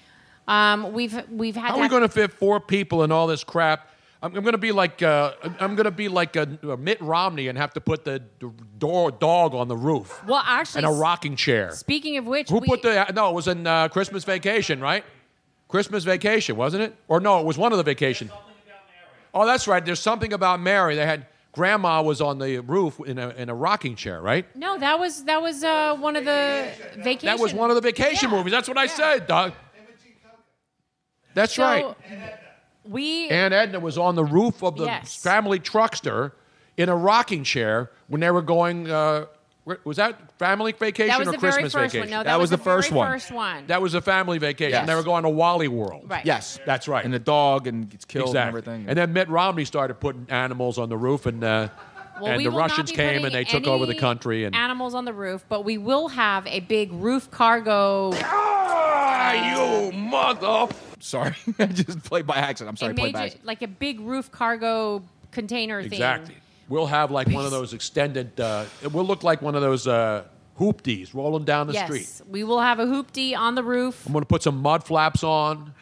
[0.47, 1.71] Um, we've we've had.
[1.71, 3.89] How are we going to fit four people in all this crap?
[4.23, 7.01] I'm, I'm going to be like uh, I'm going to be like a, a Mitt
[7.01, 8.49] Romney and have to put the d-
[8.79, 11.71] door dog on the roof Well, actually, and a rocking chair.
[11.73, 13.07] Speaking of which, Who we, put the?
[13.15, 15.05] No, it was in uh, Christmas Vacation, right?
[15.69, 16.97] Christmas Vacation, wasn't it?
[17.09, 18.31] Or no, it was one of the vacation.
[19.35, 19.85] Oh, that's right.
[19.85, 20.97] There's something about Mary.
[20.97, 24.47] They had Grandma was on the roof in a in a rocking chair, right?
[24.57, 27.27] No, that was that was uh, one of the vacation.
[27.27, 28.51] That was one of the vacation movies.
[28.53, 29.53] That's what I said, Doug.
[31.35, 31.97] That's So, right.
[32.89, 35.17] We Aunt Edna was on the roof of the Yes.
[35.17, 36.33] family truckster
[36.77, 38.91] in a rocking chair when they were going.
[38.91, 39.27] Uh,
[39.85, 42.01] was that family vacation That was or the Christmas first vacation?
[42.01, 42.11] one.
[42.11, 43.67] No, that, was, the, very First one.
[43.67, 44.71] That was a family vacation.
[44.71, 44.87] Yes.
[44.87, 46.05] They were going to Wally World.
[46.09, 46.25] Right.
[46.25, 47.05] Yes, that's right.
[47.05, 48.41] And the dog and gets killed exactly.
[48.41, 48.89] and everything.
[48.89, 51.69] And then Mitt Romney started putting animals on the roof, and uh,
[52.19, 54.45] Well, and the Russians came and they took over the country.
[54.45, 58.13] And animals on the roof, but we will have a big roof cargo.
[58.15, 60.75] Ah, you mother!
[61.01, 62.71] Sorry, I just played by accident.
[62.71, 63.47] I'm sorry, played by accident.
[63.47, 65.93] like a big roof cargo container thing.
[65.93, 66.35] exactly.
[66.69, 68.39] We'll have like one of those extended.
[68.39, 70.25] Uh, it will look like one of those uh,
[70.59, 72.29] hoopties rolling down the yes, street.
[72.29, 74.05] we will have a hoopty on the roof.
[74.07, 75.73] I'm going to put some mud flaps on.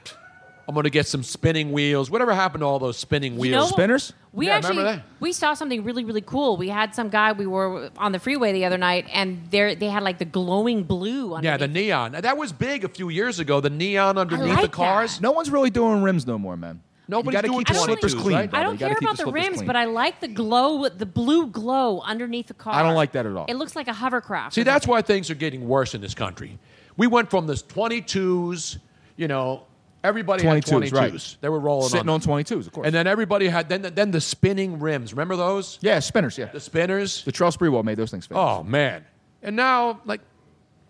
[0.68, 2.10] I'm going to get some spinning wheels.
[2.10, 3.76] Whatever happened to all those spinning You wheels?
[3.76, 4.12] know what?
[4.32, 5.06] We yeah, actually remember that?
[5.20, 6.56] we saw something really really cool.
[6.56, 9.86] We had some guy we were on the freeway the other night, and there they
[9.88, 11.34] had like the glowing blue.
[11.34, 12.12] On Yeah, the neon.
[12.12, 13.60] That was big a few years ago.
[13.60, 15.20] The neon underneath like the cars.
[15.20, 16.82] No one's really doing rims no more, man.
[17.08, 18.36] Nobody's you gotta doing keep the slippers clean.
[18.36, 18.50] right?
[18.52, 19.66] I don't care about the, slippers rims, clean.
[19.68, 22.74] but I like the glow, the blue glow underneath the car.
[22.74, 23.46] I don't like that at all.
[23.48, 24.54] It looks like a hovercraft.
[24.54, 26.58] See, that's why things are getting worse in this country.
[26.96, 28.78] We went from this 22s,
[29.16, 29.62] you know,
[30.04, 30.92] everybody had 22s, 22s.
[30.92, 31.36] right.
[31.40, 32.86] They were rolling Sitting on, on 22s, of course.
[32.86, 35.12] And then everybody had then then the spinning rims.
[35.12, 35.78] Remember those?
[35.80, 36.38] Yeah, spinners.
[36.38, 37.24] Yeah, the spinners.
[37.24, 38.26] The Charles Sprewell made those things.
[38.26, 38.40] Famous.
[38.40, 39.04] Oh man!
[39.42, 40.20] And now, like,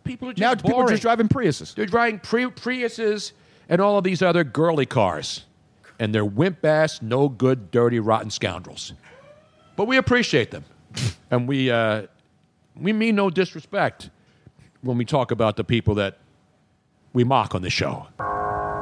[0.05, 1.75] people are just now people are just driving Priuses.
[1.75, 3.33] They're driving Pri- Priuses
[3.69, 5.45] and all of these other girly cars,
[5.99, 8.93] and they're wimp ass, no good, dirty, rotten scoundrels.
[9.77, 10.65] But we appreciate them,
[11.31, 12.07] and we uh,
[12.79, 14.11] we mean no disrespect
[14.83, 16.19] when we talk about the people that
[17.13, 18.07] we mock on the show.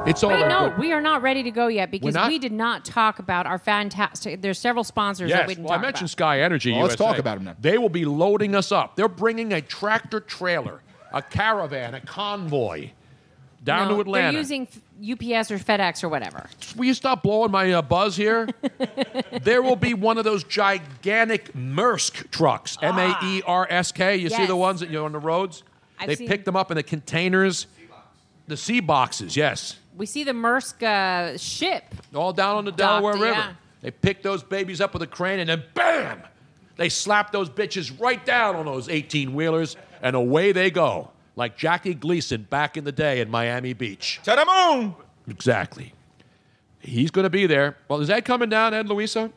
[0.05, 2.27] It's all Wait, no, good- we are not ready to go yet because not?
[2.29, 4.41] we did not talk about our fantastic.
[4.41, 6.09] There's several sponsors that we didn't well, I mentioned about.
[6.11, 6.71] Sky Energy.
[6.71, 7.05] Well, let's USA.
[7.11, 7.55] talk about 'em now.
[7.59, 8.95] They will be loading us up.
[8.95, 10.81] They're bringing a tractor trailer,
[11.13, 12.89] a caravan, a convoy
[13.63, 14.31] down No, to Atlanta.
[14.31, 14.67] They're using
[15.01, 16.47] UPS or FedEx or whatever.
[16.77, 18.47] Will you stop blowing my uh, buzz here?
[19.41, 24.17] there will be one of those gigantic Maersk trucks, M A E R S K.
[24.17, 24.45] You see Ah.
[24.45, 25.63] The ones that you're on the roads?
[25.99, 27.65] I've they seen- pick them up in the containers,
[28.47, 29.35] the sea boxes.
[29.35, 31.95] Yes, We see the Maersk uh, ship.
[32.13, 33.25] all down on the Docked, Delaware River.
[33.39, 33.53] yeah.
[33.81, 36.23] They pick those babies up with a crane, and then bam,
[36.75, 41.55] they slap those bitches right down on those 18 wheelers, and away they go, like
[41.55, 44.19] Jackie Gleason back in the day in Miami Beach.
[44.23, 44.95] To the moon.
[45.27, 45.93] Exactly.
[46.79, 47.77] He's going to be there.
[47.87, 49.31] Well, is that coming down, Ed Luisa?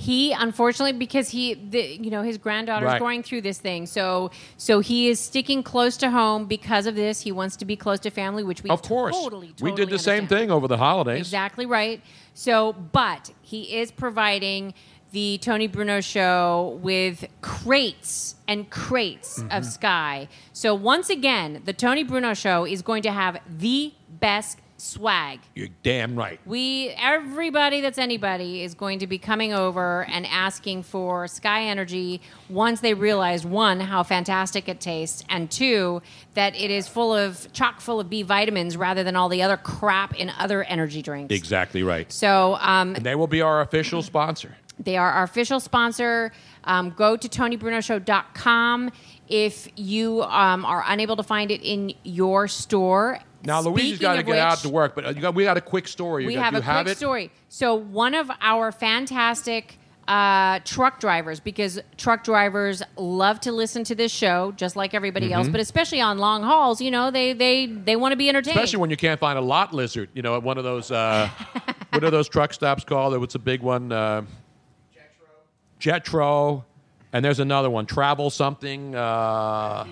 [0.00, 2.98] He unfortunately because he the, you know his granddaughter's Right.
[3.06, 7.20] going through this thing so so he is sticking close to home because of this
[7.20, 9.14] he wants to be close to family which we of course.
[9.14, 11.20] totally, totally we did the same thing over the holidays.
[11.20, 12.00] Exactly right.
[12.32, 14.72] So, but he is providing
[15.12, 19.52] the Tony Bruno show with crates and crates Mm-hmm.
[19.56, 20.28] of Sky.
[20.52, 25.40] So, once again, the Tony Bruno show is going to have the best swag.
[25.54, 26.40] You're damn right.
[26.46, 32.20] We everybody that's anybody is going to be coming over and asking for Sky Energy
[32.48, 36.02] once they realize one how fantastic it tastes and two
[36.34, 39.56] that it is full of chock full of B vitamins rather than all the other
[39.56, 41.34] crap in other energy drinks.
[41.34, 42.10] Exactly right.
[42.10, 44.56] So um, And they will be our official sponsor.
[44.78, 46.32] they are our official sponsor.
[46.64, 48.90] Um, go to TonyBrunoShow.com
[49.28, 53.20] if you um, are unable to find it in your store.
[53.44, 55.44] Now Luigi's Speaking got to of get out to work, but uh, you got, we
[55.44, 56.26] got a quick story.
[56.26, 56.98] We got, have you a have quick it?
[56.98, 57.30] story.
[57.48, 59.78] So one of our fantastic
[60.08, 65.32] uh, truck drivers, because truck drivers love to listen to this show, just like everybody
[65.32, 65.52] else, Mhm.
[65.52, 68.56] but especially on long hauls, you know, they they they want to be entertained.
[68.56, 71.28] Especially when you can't find a lot lizard, you know, at one of those, uh,
[71.90, 73.16] what are those truck stops called?
[73.20, 73.92] What's a big one?
[73.92, 74.22] Uh,
[75.80, 76.64] Jetro.
[77.12, 78.94] And there's another one, Travel something.
[78.94, 79.84] Uh,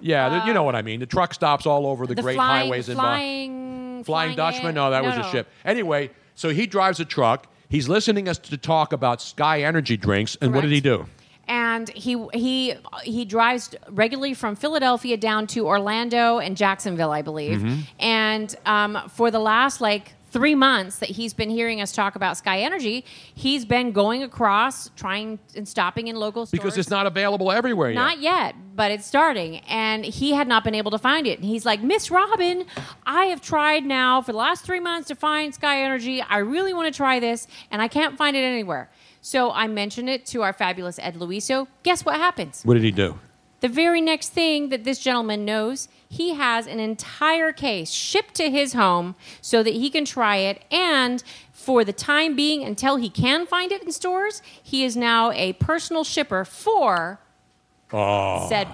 [0.00, 1.00] yeah, there- you know what I mean.
[1.00, 4.74] The truck stops all over the, the great flying, highways in Bo- flying, Flying Dutchman?
[4.74, 5.24] No, that no, was no.
[5.28, 5.48] a ship.
[5.64, 7.46] Anyway, so he drives a truck.
[7.68, 11.06] He's listening us to talk about Sky Energy drinks, and what did he do?
[11.48, 17.58] and he he he drives regularly from Philadelphia down to Orlando and Jacksonville, I believe.
[17.60, 17.78] Mhm.
[17.98, 22.36] And um, for the last like three months that he's been hearing us talk about
[22.36, 23.04] Sky Energy,
[23.34, 26.58] he's been going across, trying and stopping in local stores.
[26.58, 27.94] Because it's not available everywhere yet.
[27.94, 29.58] Not yet, but it's starting.
[29.68, 31.38] And he had not been able to find it.
[31.38, 32.64] And he's like, Miss Robin,
[33.04, 36.22] I have tried now for the last three months to find Sky Energy.
[36.22, 38.90] I really want to try this, and I can't find it anywhere.
[39.20, 41.66] So I mentioned it to our fabulous Ed Luiso.
[41.82, 42.62] Guess what happens?
[42.64, 43.18] What did he do?
[43.60, 48.50] The very next thing that this gentleman knows, he has an entire case shipped to
[48.50, 50.62] his home so that he can try it.
[50.70, 55.30] And for the time being, until he can find it in stores, he is now
[55.30, 57.20] a personal shipper for
[57.92, 58.48] Oh.
[58.48, 58.66] said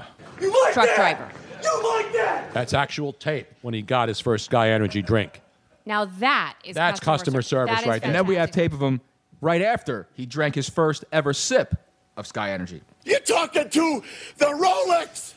[0.72, 1.28] truck driver.
[1.62, 2.52] You like that?
[2.54, 5.40] That's actual tape when he got his first Sky Energy drink.
[5.84, 8.08] Now that is That's customer service That is right there.
[8.08, 9.00] And then we have tape of him
[9.42, 11.74] right after he drank his first ever sip
[12.16, 12.80] of Sky Energy.
[13.04, 14.02] You're talking to
[14.38, 15.34] the Rolex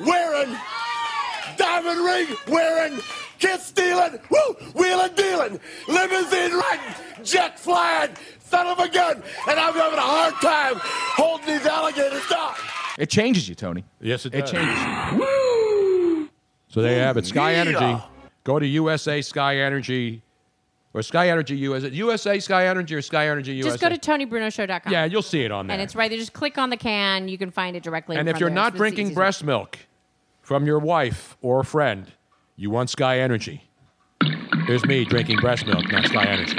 [0.00, 0.56] wearing,
[1.56, 3.00] diamond ring wearing,
[3.38, 6.94] kiss stealing, woo, wheeling dealing, limousine riding,
[7.24, 12.26] jet flying, son of a gun, and I'm having a hard time holding these alligators
[12.28, 12.54] down.
[12.98, 13.84] It changes you, Tony.
[14.00, 14.50] Yes, it It does.
[14.50, 16.28] changes you.
[16.68, 17.26] So there you have it.
[17.26, 17.58] Sky Yeah.
[17.58, 18.02] Energy.
[18.44, 20.22] Go to USA Sky Energy
[20.94, 21.88] or Sky Energy USA.
[21.88, 23.70] USA Sky Energy or Sky Energy USA.
[23.70, 24.92] Just go to TonyBrunoShow.com.
[24.92, 25.74] Yeah, you'll see it on there.
[25.74, 26.18] And it's right there.
[26.18, 27.28] Just click on the can.
[27.28, 28.16] You can find it directly.
[28.16, 28.54] And in if front you're there.
[28.54, 29.78] not It's drinking breast milk
[30.50, 32.10] from your wife or a friend,
[32.56, 33.70] you want Sky Energy.
[34.66, 36.56] There's me drinking breast milk, not Sky Energy.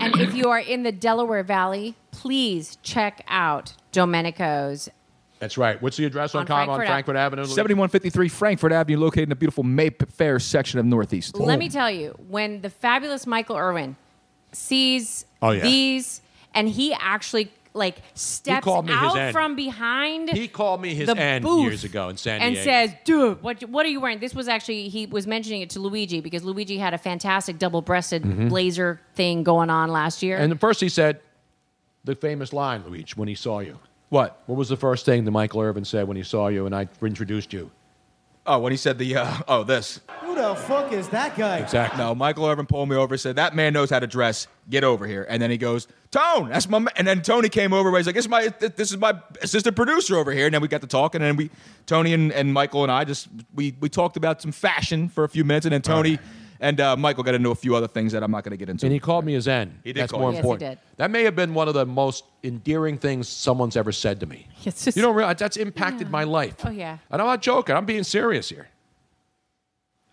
[0.00, 4.88] And if you are in the Delaware Valley, please check out Domenico's.
[5.40, 5.82] That's right.
[5.82, 7.44] What's the address on, On Com- on Frankford Frankford Avenue?
[7.46, 11.36] 7153 Frankford Avenue, located in the beautiful Mayfair section of Northeast.
[11.36, 13.96] Let me tell you, when the fabulous Michael Irvin
[14.52, 15.62] sees Oh, yeah.
[15.64, 16.22] these,
[16.54, 20.30] and he actually like steps called me his out from behind.
[20.30, 23.42] He called me his the end booth years ago in San Diego and says, "Dude,
[23.42, 26.44] what what are you wearing?" This was actually he was mentioning it to Luigi because
[26.44, 28.48] Luigi had a fantastic double-breasted Mhm.
[28.48, 30.36] blazer thing going on last year.
[30.36, 31.20] And first he said
[32.04, 33.78] the famous line, Luigi, when he saw you.
[34.08, 34.42] What?
[34.46, 36.88] What was the first thing that Michael Irvin said when he saw you and I
[37.00, 37.70] introduced you?
[38.44, 40.00] Oh, when he said the, uh, oh, this.
[40.22, 41.58] Who the fuck is that guy?
[41.58, 41.98] Exactly.
[41.98, 44.46] No, Michael Irvin pulled me over and said, That man knows how to dress.
[44.70, 45.26] Get over here.
[45.28, 46.92] And then he goes, Tone, that's my man.
[46.96, 47.96] And then Tony came over.
[47.96, 50.46] He's like, This is my, this is my assistant producer over here.
[50.46, 51.20] And then we got to talking.
[51.20, 51.50] And then we,
[51.86, 55.28] Tony and, and Michael and I just, we, we talked about some fashion for a
[55.28, 55.66] few minutes.
[55.66, 56.18] And then Tony
[56.62, 58.68] and uh, Michael got into a few other things that I'm not going to get
[58.70, 58.86] into.
[58.86, 59.80] And he called me his end.
[59.82, 60.36] He did That's call more you.
[60.36, 60.70] Yes, he important.
[60.80, 60.96] did.
[60.96, 64.46] That may have been one of the most endearing things someone's ever said to me.
[64.64, 66.54] you don't realize that's impacted my life.
[66.64, 66.98] oh yeah.
[67.10, 67.74] And I'm not joking.
[67.74, 68.68] I'm being serious here.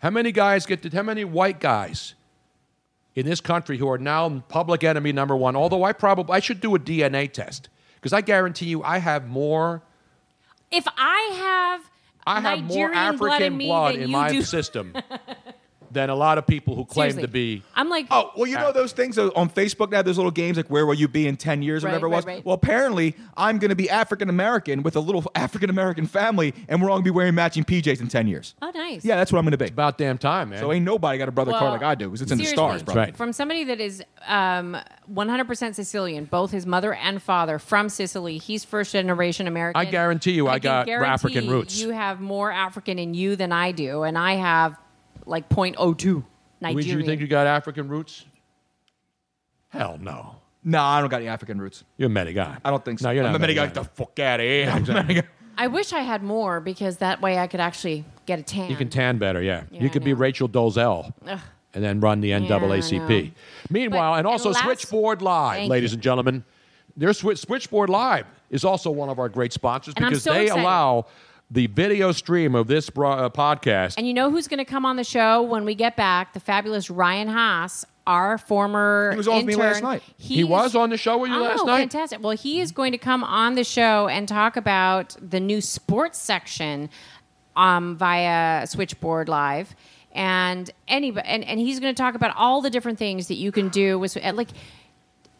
[0.00, 2.14] How many guys get to, how many white guys
[3.14, 5.54] in this country who are now public enemy number one?
[5.54, 9.28] Although I probably, I should do a DNA test because I guarantee you I have
[9.28, 9.82] more,
[10.72, 11.90] If I have
[12.26, 14.42] I have more Nigerian blood in African me blood than in you my do.
[14.42, 14.94] system
[15.90, 17.22] than a lot of people who claim Seriously.
[17.22, 17.62] to be.
[17.74, 20.02] I'm like, Oh, well, you know those things uh, on Facebook now?
[20.02, 22.10] There's little games like Where Will You Be in 10 Years or Right, whatever it
[22.10, 22.26] right, was.
[22.26, 22.44] right.
[22.46, 26.80] Well, apparently, I'm going to be African American with a little African American family, and
[26.80, 28.54] we're all going to be wearing matching PJs in 10 years.
[28.62, 29.04] oh, nice.
[29.04, 29.66] Yeah, that's what I'm going to be.
[29.66, 30.60] About damn time, man.
[30.60, 32.44] So ain't nobody got a brother Well, card like I do because it's in the
[32.44, 33.12] seriously, stars, brother.
[33.14, 34.76] From somebody that is um,
[35.12, 39.80] 100% Sicilian, both his mother and father from Sicily, he's first generation American.
[39.80, 41.80] I guarantee you, I, can got guarantee African roots.
[41.80, 44.76] You have more African in you than I do, and I have
[45.30, 46.22] like 0.02
[46.60, 46.74] Nigerian.
[46.76, 48.26] Luigi, you think you got African roots?
[49.68, 50.36] Hell no.
[50.62, 51.84] No, I don't got any African roots.
[51.96, 52.58] You're a many guy.
[52.64, 53.06] I don't think so.
[53.08, 53.66] No, you're not I'm a many guy.
[53.66, 53.72] guy.
[53.72, 54.64] Get the fuck out of here.
[54.64, 55.14] Yeah, I'm a exactly.
[55.22, 55.22] guy.
[55.56, 58.68] I wish I had more because that way I could actually get a tan.
[58.70, 59.64] You can tan better, yeah.
[59.70, 61.38] Yeah, you could be Rachel Dolezal Ugh.
[61.74, 63.24] and then run the NAACP.
[63.26, 63.30] know.
[63.70, 65.96] Meanwhile, and also last- Switchboard Live, ladies you.
[65.96, 66.44] and gentlemen.
[66.96, 70.44] Their Switch, Switchboard Live is also one of our great sponsors And because so they
[70.44, 70.62] excited.
[70.62, 71.06] allow
[71.50, 73.94] the video stream of this bro- uh, podcast.
[73.98, 76.32] And you know who's going to come on the show when we get back?
[76.32, 80.02] The fabulous Ryan Haas, our former He was on with me last night.
[80.16, 81.78] He was on the show with you oh, last night?
[81.78, 82.22] fantastic.
[82.22, 86.18] Well, he is going to come on the show and talk about the new sports
[86.18, 86.88] section
[87.56, 89.74] um, via Switchboard Live.
[90.12, 93.52] And any and, and he's going to talk about all the different things that you
[93.52, 94.48] can do with like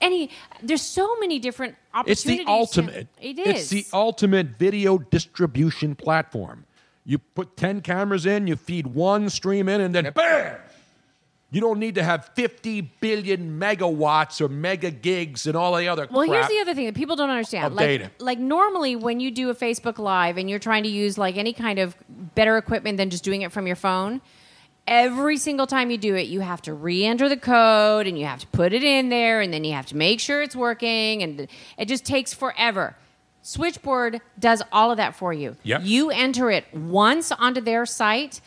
[0.00, 0.30] any
[0.62, 2.26] there's so many different opportunities.
[2.26, 3.08] It's the ultimate.
[3.20, 3.70] it It's is.
[3.70, 6.64] the ultimate video distribution platform.
[7.04, 10.56] You put 10 cameras in, you feed one stream in, and then bam!
[11.52, 16.06] You don't need to have 50 billion megawatts or mega gigs and all the other
[16.08, 17.74] Well, here's the other thing that people don't understand.
[17.74, 18.10] Like, data.
[18.20, 21.52] like normally when you do a Facebook Live and you're trying to use like any
[21.52, 21.96] kind of
[22.36, 24.20] better equipment than just doing it from your phone,
[24.90, 28.40] every single time you do it, you have to re-enter the code and you have
[28.40, 31.46] to put it in there and then you have to make sure it's working and
[31.78, 32.96] it just takes forever.
[33.42, 35.56] Switchboard does all of that for you.
[35.62, 35.82] Yep.
[35.84, 38.40] You enter it once onto their site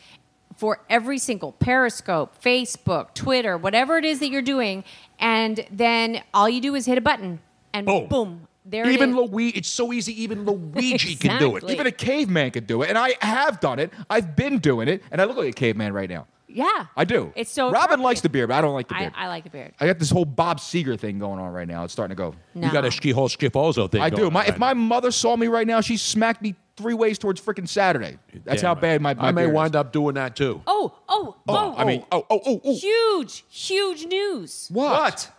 [0.56, 4.84] for every single Periscope, Facebook, Twitter, whatever it is that you're doing,
[5.18, 7.40] and then all you do is hit a button
[7.72, 8.06] and oh.
[8.06, 8.94] boom, there it is.
[8.94, 9.16] Even it.
[9.16, 10.22] Luigi, it's so easy.
[10.22, 11.64] Even Luigi can do it.
[11.68, 13.92] Even a caveman can do it, and I have done it.
[14.08, 16.28] I've been doing it, and I look like a caveman right now.
[16.54, 17.32] Yeah, I do.
[17.34, 19.12] It's so Robin likes the beard, but I don't like the I, beard.
[19.16, 19.74] I like the beard.
[19.80, 21.82] I got this whole Bob Seger thing going on right now.
[21.82, 22.34] It's starting to go.
[22.54, 22.68] No.
[22.68, 24.00] You got a ski whole schifoso thing.
[24.00, 24.26] I going do.
[24.28, 27.18] on My, right if my mother saw me right now, she smacked me three ways
[27.18, 28.18] towards freaking Saturday.
[28.44, 29.54] That's Damn how bad my, my I may beard is.
[29.54, 30.62] wind up doing that too.
[30.66, 31.74] Oh, oh, oh!
[31.76, 32.74] I mean, oh, oh, oh, oh.
[32.78, 34.68] huge, huge news!
[34.72, 35.30] What?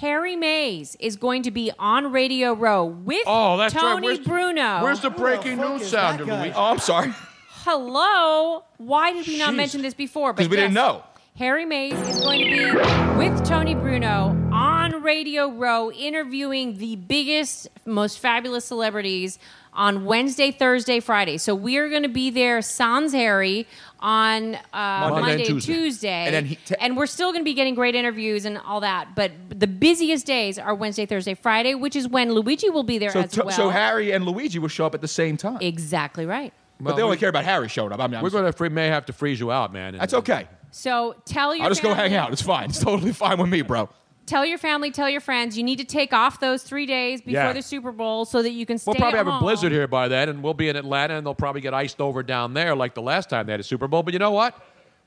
[0.00, 3.80] Harry Mayes is going to be on Radio Row with Oh, that's right.
[3.80, 4.82] Tony Where's- Bruno.
[4.82, 6.52] Where's the breaking news sounder, Luigi?
[6.56, 7.14] Oh, I'm sorry.
[7.64, 8.64] Hello.
[8.78, 10.32] Why did we not mention this before?
[10.32, 11.04] Because we didn't know.
[11.36, 17.68] Harry Mayes is going to be with Tony Bruno on Radio Row interviewing the biggest,
[17.86, 19.38] most fabulous celebrities
[19.72, 21.38] on Wednesday, Thursday, Friday.
[21.38, 23.66] So we are going to be there, Sans Harry,
[24.00, 25.72] on uh, Monday Monday, Tuesday.
[25.72, 26.24] Tuesday.
[26.26, 28.80] And then he ta- and we're still going to be getting great interviews and all
[28.80, 29.14] that.
[29.14, 33.10] But the busiest days are Wednesday, Thursday, Friday, which is when Luigi will be there
[33.12, 33.56] So, as to- well.
[33.56, 35.58] so Harry and Luigi will show up at the same time.
[35.60, 36.52] exactly right.
[36.82, 38.00] But they only care about Harry showing up.
[38.00, 39.96] I mean, I'm We're going to may have to freeze you out, man.
[39.96, 40.48] That's okay.
[40.70, 42.32] So tell your I'll just go family- hang out.
[42.32, 42.70] It's fine.
[42.70, 43.88] It's totally fine with me, bro.
[44.24, 45.58] Tell your family, tell your friends.
[45.58, 47.52] You need to take off those three days before Yeah.
[47.52, 48.90] the Super Bowl so that you can stay.
[48.90, 49.42] We'll probably at have a home.
[49.42, 52.22] blizzard here by then, and we'll be in Atlanta, and they'll probably get iced over
[52.22, 54.02] down there like the last time they had a Super Bowl.
[54.04, 54.54] But you know what?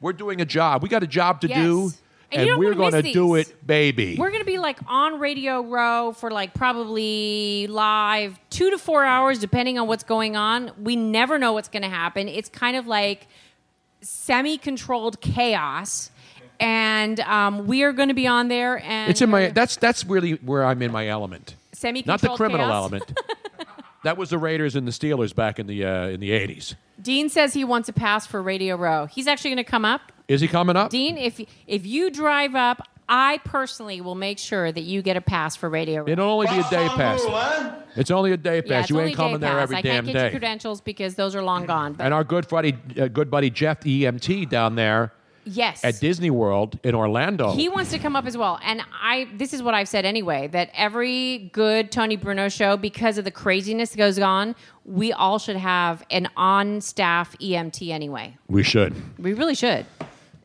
[0.02, 0.84] We're doing a job.
[0.84, 1.58] We got a job to Yes.
[2.32, 4.16] Do, And we're gonna do it, baby.
[4.18, 9.04] We're going to be like on Radio Row for like probably live two to four
[9.04, 10.72] hours, depending on what's going on.
[10.82, 12.28] We never know what's going to happen.
[12.28, 13.28] It's kind of like
[14.02, 16.12] semi controlled chaos.
[16.60, 18.80] And um, we are going to be on there.
[18.80, 19.50] And it's in my.
[19.50, 21.56] That's that's really where I'm in my element.
[21.74, 22.24] semi controlled.
[22.24, 22.76] Not the criminal chaos.
[22.76, 23.20] element.
[24.04, 26.76] that was the Raiders and the Steelers back in the uh, in the 80s.
[27.02, 29.06] Dean says he wants a pass for Radio Row.
[29.06, 30.12] He's actually going to come up.
[30.28, 30.90] Is he coming up?
[30.90, 35.22] Dean, if if you drive up, I personally will make sure that you get a
[35.22, 36.12] pass for Radio Row.
[36.12, 37.24] It'll only be a day pass.
[37.96, 38.70] It's only a day pass.
[38.70, 39.64] Yeah, it's you only ain't coming day there pass.
[39.64, 40.22] every I damn can't get day.
[40.24, 41.94] your credentials because those are long gone.
[41.94, 45.14] But and our good buddy, uh, good buddy Jeff EMT down there
[45.46, 47.54] yes, at Disney World in Orlando.
[47.54, 48.60] he wants to come up as well.
[48.64, 53.18] And I, this is what I've said anyway: that every good Tony Bruno show, because
[53.18, 58.36] of the craziness that goes on, we all should have an on-staff EMT anyway.
[58.50, 58.94] we should.
[59.18, 59.86] We really should.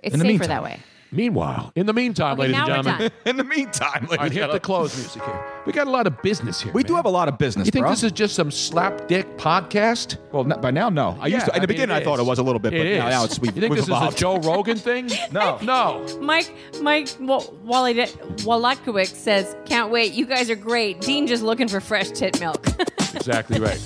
[0.03, 0.49] It's In safer meantime.
[0.49, 0.81] that way.
[1.13, 3.31] Meanwhile, in the meantime, Okay, ladies now and we're gentlemen, done.
[3.31, 5.45] In the meantime, All right, hit the close music here.
[5.67, 6.73] We got a lot of business here.
[6.73, 7.67] We do have a lot of business.
[7.67, 7.91] You think bro.
[7.91, 10.19] this is just some slapdick podcast?
[10.33, 11.17] Well, n- by now, no.
[11.21, 11.55] I used to.
[11.55, 13.11] In the beginning, I thought it was a little bit, but It now, is.
[13.15, 14.15] now it's we, You think we've this evolved.
[14.15, 15.11] is a Joe Rogan thing?
[15.33, 15.59] No.
[15.63, 16.07] No.
[16.21, 20.13] Mike, Mike Wa- Wally Wallachowicz says, "Can't wait.
[20.13, 21.01] You guys are great.
[21.01, 22.65] Dean just looking for fresh tit milk."
[23.13, 23.77] Exactly right.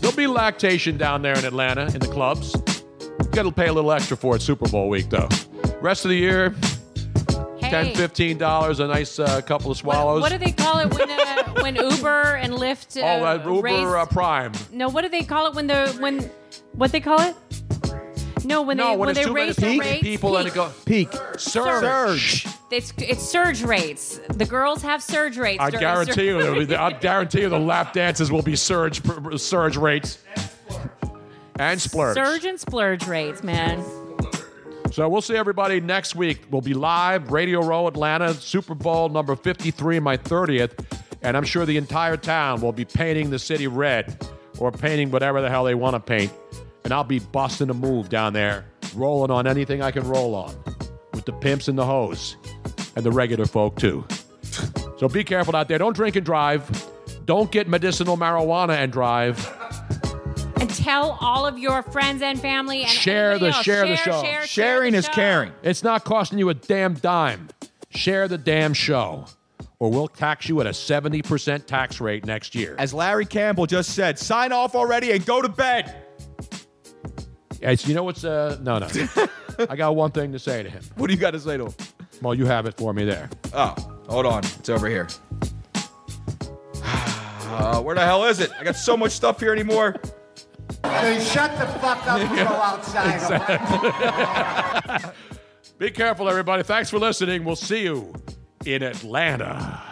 [0.00, 2.52] There'll be lactation down there in Atlanta in the clubs.
[3.32, 5.26] You got to pay a little extra for it Super Bowl week, though.
[5.80, 6.54] Rest of the year,
[7.60, 7.70] Hey.
[7.70, 10.20] ten, fifteen dollars, a nice uh, couple of swallows.
[10.20, 13.00] What do they call it when uh, when Uber and Lyft?
[13.00, 14.52] Uh, oh, uh, Uber raise- uh, Prime.
[14.70, 16.30] No, what do they call it when the when
[16.72, 17.34] what they call it?
[18.44, 20.02] No, when no, they when, it's they raise many the rates.
[20.02, 22.46] people and it go peak surge.
[22.70, 24.20] It's it's surge rates.
[24.28, 25.62] The girls have surge rates.
[25.62, 28.56] I during guarantee you, surge- it'll be- I guarantee you, the lap dances will be
[28.56, 29.00] surge
[29.40, 30.18] surge rates
[31.58, 32.14] and splurge.
[32.14, 33.84] surge and splurge rates, man.
[34.92, 36.42] So we'll see everybody next week.
[36.50, 40.84] We'll be live, Radio Row Atlanta, Super Bowl number 53, my 30th.
[41.22, 44.14] And I'm sure the entire town will be painting the city red
[44.58, 46.32] or painting whatever the hell they want to paint.
[46.84, 50.54] And I'll be busting a move down there, rolling on anything I can roll on
[51.14, 52.36] with the pimps and the hoes
[52.94, 54.04] and the regular folk too.
[54.98, 55.78] So be careful out there.
[55.78, 56.68] Don't drink and drive.
[57.24, 59.38] Don't get medicinal marijuana and drive.
[60.62, 63.64] And tell all of your friends and family and share the everybody else.
[63.64, 64.22] share the show.
[64.22, 65.52] share, share the show.
[65.64, 67.48] It's not costing you a damn dime.
[67.90, 69.26] Share the damn show,
[69.80, 72.76] or we'll tax you at a seventy percent tax rate next year.
[72.78, 75.96] As Larry Campbell just said, sign off already and go to bed.
[77.60, 78.86] It's, you know what's uh no no.
[79.68, 80.84] I got one thing to say to him.
[80.94, 81.74] What do you got to say to him?
[82.22, 83.28] Well, you have it for me there.
[83.52, 83.74] Oh,
[84.08, 84.44] hold on.
[84.44, 85.08] It's over here.
[87.52, 88.50] Uh, where the hell is it?
[88.58, 89.94] I got so much stuff here anymore.
[90.82, 93.22] Then shut the fuck up and go outside.
[95.78, 96.62] Be careful, everybody.
[96.62, 97.44] Thanks for listening.
[97.44, 98.12] We'll see you
[98.64, 99.91] in Atlanta.